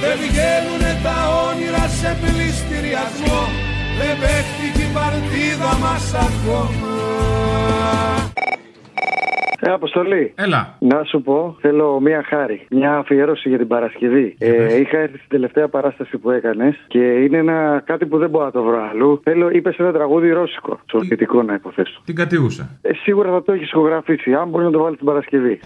[0.00, 3.40] Δεν βγαίνουνε τα όνειρα σε πληστηριασμό
[3.98, 6.94] Δεν παίχτηκε η παρτίδα μας ακόμα
[9.60, 10.32] Ε, Αποστολή.
[10.36, 10.76] Έλα.
[10.78, 12.66] Να σου πω, θέλω μία χάρη.
[12.70, 14.36] Μια αφιέρωση για την Παρασκευή.
[14.38, 18.44] Ε, είχα έρθει στην τελευταία παράσταση που έκανες και είναι ένα κάτι που δεν μπορώ
[18.44, 19.20] να το βρω αλλού.
[19.22, 20.80] Θέλω, είπες ένα τραγούδι ρώσικο.
[20.90, 22.00] Σοβιετικό να υποθέσω.
[22.04, 22.78] Την κατιούσα.
[22.82, 24.34] Ε, σίγουρα θα το έχεις ηχογραφήσει.
[24.34, 25.60] Αν μπορείς να το βάλεις την Παρασκευή.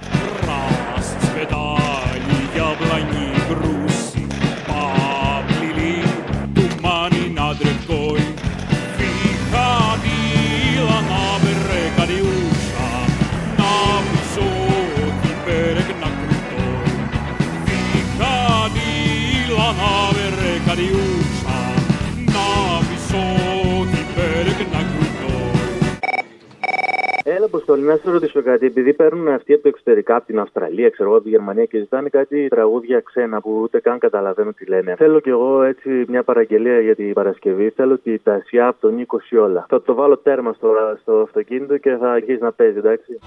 [27.54, 28.66] Αποστολή, να σε ρωτήσω κάτι.
[28.66, 31.78] Επειδή παίρνουν αυτοί από το εξωτερικά, από την Αυστραλία, ξέρω εγώ, από τη Γερμανία και
[31.78, 34.94] ζητάνε κάτι τραγούδια ξένα που ούτε καν καταλαβαίνω τι λένε.
[34.96, 37.70] Θέλω κι εγώ έτσι μια παραγγελία για την Παρασκευή.
[37.70, 39.66] Θέλω τη Τασιά από τον Νίκο Σιόλα.
[39.68, 43.18] Θα το βάλω τέρμα στο, στο αυτοκίνητο και θα αρχίσει να παίζει, εντάξει.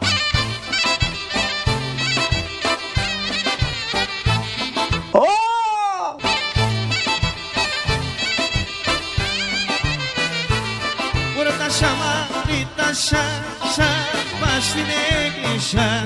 [11.39, 12.67] Ωραία τα σαμάρι,
[14.61, 14.85] στην
[15.25, 16.05] εκκλησιά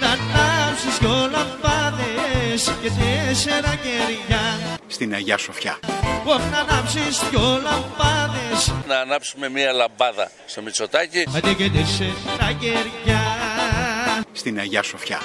[0.00, 5.78] Να ανάψεις δυο λαμπάδες και τέσσερα κεριά Στην Αγιά Σοφιά.
[6.26, 11.28] Ω, Να ανάψεις δυο λαμπάδες Να ανάψουμε μία λαμπάδα στο Μητσοτάκι.
[11.36, 13.22] Αντί και τέσσερα κεριά
[14.32, 15.18] Στην Αγιά Σοφιά.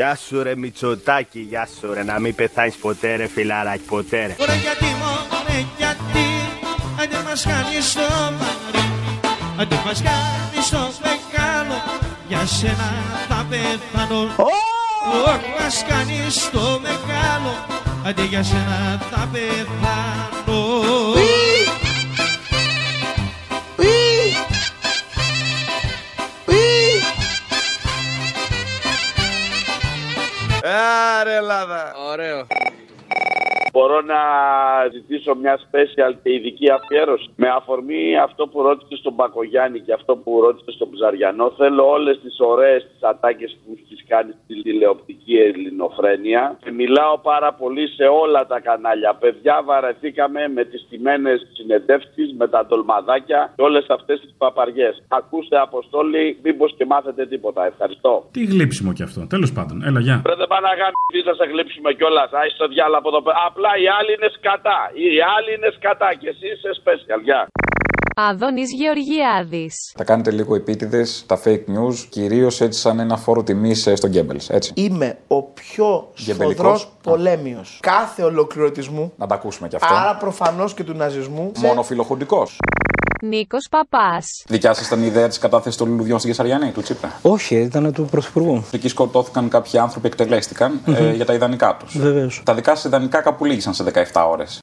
[0.00, 4.36] Γεια σου ρε Μητσοτάκη, γεια σου ρε, να μην πεθάνεις ποτέ ρε φιλαράκι, ποτέ ρε.
[4.38, 6.26] Ωραία γιατί μωρέ γιατί.
[7.02, 8.00] Άντε μας κάνεις το
[8.38, 8.88] μαρί
[9.60, 11.76] Άντε μας κάνεις το μεγάλο.
[12.28, 12.92] Για σένα
[13.28, 14.20] θα πεθάνω.
[14.20, 14.50] Ω,
[15.60, 17.52] μας κάνεις το μεγάλο.
[18.04, 20.60] Άντε για σένα θα πεθάνω
[30.64, 31.94] Άρε Ελλάδα.
[32.10, 32.46] Ωραίο.
[33.72, 34.20] Μπορώ να
[34.92, 37.28] ζητήσω μια special και ειδική αφιέρωση.
[37.36, 42.20] Με αφορμή αυτό που ρώτησε στον Μπακογιάννη και αυτό που ρώτησε στον Ψαριανό, θέλω όλες
[42.22, 46.58] τις ωραίες τις ατάκες που έχεις κάνει στη τηλεοπτική ελληνοφρένεια.
[46.64, 49.14] Και μιλάω πάρα πολύ σε όλα τα κανάλια.
[49.14, 55.02] Παιδιά, βαρεθήκαμε με τις τιμένε συνεντεύξεις, με τα ντολμαδάκια και όλες αυτές τις παπαριές.
[55.08, 57.66] Ακούστε, Αποστόλη, μήπως και μάθετε τίποτα.
[57.66, 58.28] Ευχαριστώ.
[58.30, 59.26] Τι γλύψιμο κι αυτό.
[59.26, 60.20] Τέλος πάντων, έλα, γεια.
[60.22, 60.98] Πρέπει πάνε να κάνουμε
[61.28, 62.30] θα σε γλύψουμε κιόλας.
[62.32, 63.38] Άι στο διάλογο από εδώ πέρα.
[63.62, 64.78] Απλά οι άλλοι είναι σκατά.
[65.02, 67.20] Οι άλλοι είναι σκατά και εσύ είσαι special.
[67.22, 67.40] Γεια.
[68.16, 69.92] Άδωνης Γεωργιάδης.
[69.98, 74.48] Τα κάνετε λίγο επίτηδες, τα fake news, κυρίως έτσι σαν ένα φόρο τιμής στον Γκέμπελς.
[74.50, 74.72] Έτσι.
[74.76, 76.80] Είμαι ο πιο Γεμπελικός.
[76.80, 79.94] σφοδρός πολέμιος κάθε ολοκληρωτισμού, Να τα ακούσουμε κι αυτό.
[79.94, 81.52] άρα προφανώς και του ναζισμού.
[81.58, 82.46] Μόνο φιλοχοντικό.
[83.22, 84.44] Νίκος Παπάς.
[84.48, 87.92] Δικιά σας ήταν η ιδέα της κατάθεσης των λουλουδιών στην Κεσαριανή, του Τσίπρα; Όχι, ήταν
[87.92, 88.64] του Πρωθυπουργού.
[88.70, 91.98] Εκεί σκοτώθηκαν κάποιοι άνθρωποι, εκτελέστηκαν ε, για τα ιδανικά τους.
[91.98, 92.42] Βεβαίως.
[92.44, 94.58] Τα δικά σας ιδανικά κάπου λύγησαν σε 17 ώρες.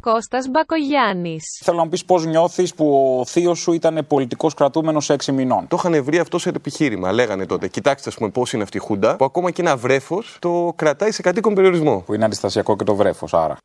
[0.00, 1.60] Κώστας Μπακογιάννης.
[1.62, 5.66] Θέλω να μου πεις πώς νιώθεις που ο θείος σου ήταν πολιτικός κρατούμενος 6 μηνών;
[5.68, 7.12] Το είχαν βρει αυτό σε επιχείρημα.
[7.12, 10.36] Λέγανε τότε, κοιτάξτε, ας πούμε, πώς είναι αυτή η Χούντα, που ακόμα και ένα βρέφος
[10.38, 12.02] το κρατάει σε κατοίκον περιορισμό.
[12.06, 13.56] Που είναι αντιστασιακό και το βρέφος, άρα.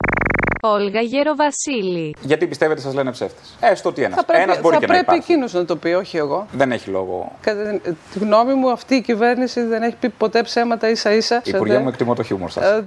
[0.63, 2.15] Όλγα Γεροβασίλη.
[2.21, 3.57] Γιατί πιστεύετε σας λένε ψεύτες.
[3.59, 4.17] Έστω ότι ένας.
[4.17, 5.31] Θα πρέπει, Ένας μπορεί θα και να πρέπει υπάρχει.
[5.31, 6.47] εκείνος να το πει, όχι εγώ.
[6.51, 7.31] Δεν έχει λόγο.
[7.41, 7.79] Κατά
[8.13, 11.41] τη γνώμη μου, αυτή η κυβέρνηση δεν έχει πει ποτέ ψέματα ίσα ίσα.
[11.45, 12.83] Υπουργέ μου, εκτιμώ το χιούμορ σας.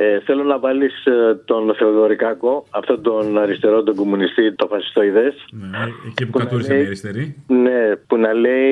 [0.00, 0.92] Ε, Ε, θέλω να βάλεις
[1.44, 5.34] τον Θεοδωρικάκο, αυτόν τον αριστερό, τον κομμουνιστή, το φασιστοειδές.
[5.50, 7.36] Ναι, εκεί που κατούρισαν οι αριστεροί.
[7.46, 8.68] Ναι, που να λέει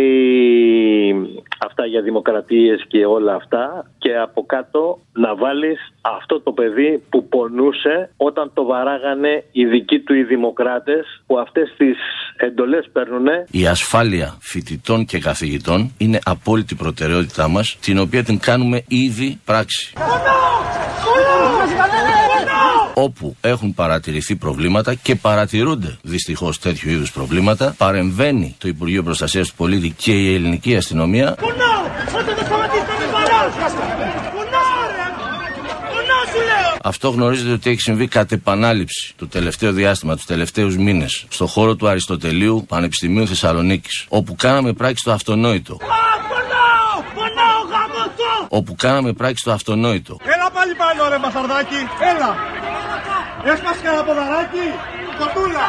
[1.67, 7.29] αυτά για δημοκρατίες και όλα αυτά και από κάτω να βάλεις αυτό το παιδί που
[7.29, 11.97] πονούσε όταν το βαράγανε οι δικοί του οι δημοκράτες που αυτές τις
[12.37, 18.85] εντολές παίρνουνε Η ασφάλεια φοιτητών και καθηγητών είναι απόλυτη προτεραιότητά μας, την οποία την κάνουμε
[18.89, 19.93] ήδη πράξη.
[22.95, 29.55] Όπου έχουν παρατηρηθεί προβλήματα και παρατηρούνται δυστυχώς τέτοιου είδους προβλήματα, παρεμβαίνει το Υπουργείο Προστασίας του
[29.57, 31.37] Πολίτη και η ελληνική αστυνομία.
[36.83, 41.75] Αυτό γνωρίζετε ότι έχει συμβεί κατ' επανάληψη το τελευταίο διάστημα, τους τελευταίους μήνες, στο χώρο
[41.75, 45.79] του Αριστοτελείου Πανεπιστημίου Θεσσαλονίκης, όπου κάναμε πράξη το αυτονόητο.
[48.49, 50.17] Όπου κάναμε πράξη το αυτονόητο.
[50.59, 51.81] Έλα πάλι πάνω ρε μπασαρδάκι,
[52.11, 52.31] έλα.
[53.53, 54.67] Έσπασε κανένα ποδαράκι,
[55.19, 55.67] κοτούλα.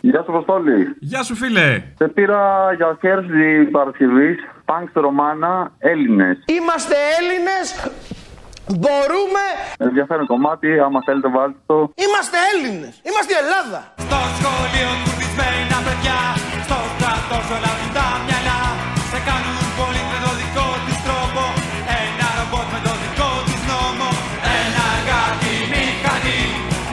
[0.00, 0.96] Γεια σου, Αποστόλη.
[1.00, 1.82] Γεια σου, φίλε.
[1.98, 4.36] Σε πήρα για χέρι Παρασκευής.
[4.64, 6.38] Πανκ Ρωμάνα, Έλληνες.
[6.46, 7.66] Είμαστε Έλληνες,
[8.66, 9.44] μπορούμε,
[9.78, 11.92] Ενδιαφέρον κομμάτι, άμα θέλετε βάλτε το.
[11.94, 13.80] είμαστε Έλληνες, είμαστε η Ελλάδα.
[13.96, 15.11] Στο σχολείο κουμπισμένα
[15.86, 16.18] παιδιά
[16.66, 18.60] Στο στρατό όλα έχουν τα μυαλά.
[19.10, 21.42] Σε κάνουν πολύ με το δικό τους τρόπο.
[22.00, 24.08] Ένα ρομπότ με το δικό τους νόμο.
[24.60, 26.42] Ένα γάτι μηχανή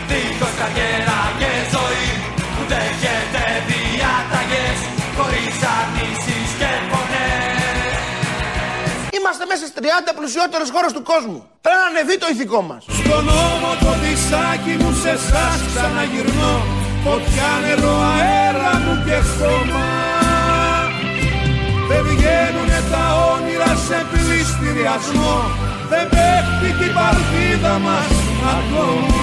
[0.10, 2.10] Δίχως καριέρα και ζωή.
[2.56, 4.80] Που δέχεται διάταγες
[5.18, 7.88] Χωρίς αρνήσεις και φωνές.
[9.18, 11.40] Είμαστε μέσα στις 30 πλουσιότερες χώρες του κόσμου.
[11.66, 12.82] Πρέπει να ανεβεί το ηθικό μας.
[13.00, 19.88] Στον νόμο το δισάκι μου σε εσάς ξαναγυρνώ Φωτιά, νερό, αέρα μου και χρώμα
[21.90, 25.38] Δεν βγαίνουνε τα όνειρα σε πληστηριασμό.
[25.90, 28.12] Δεν παίχτηκε η παρτίδα μας
[28.58, 29.20] ακόμα.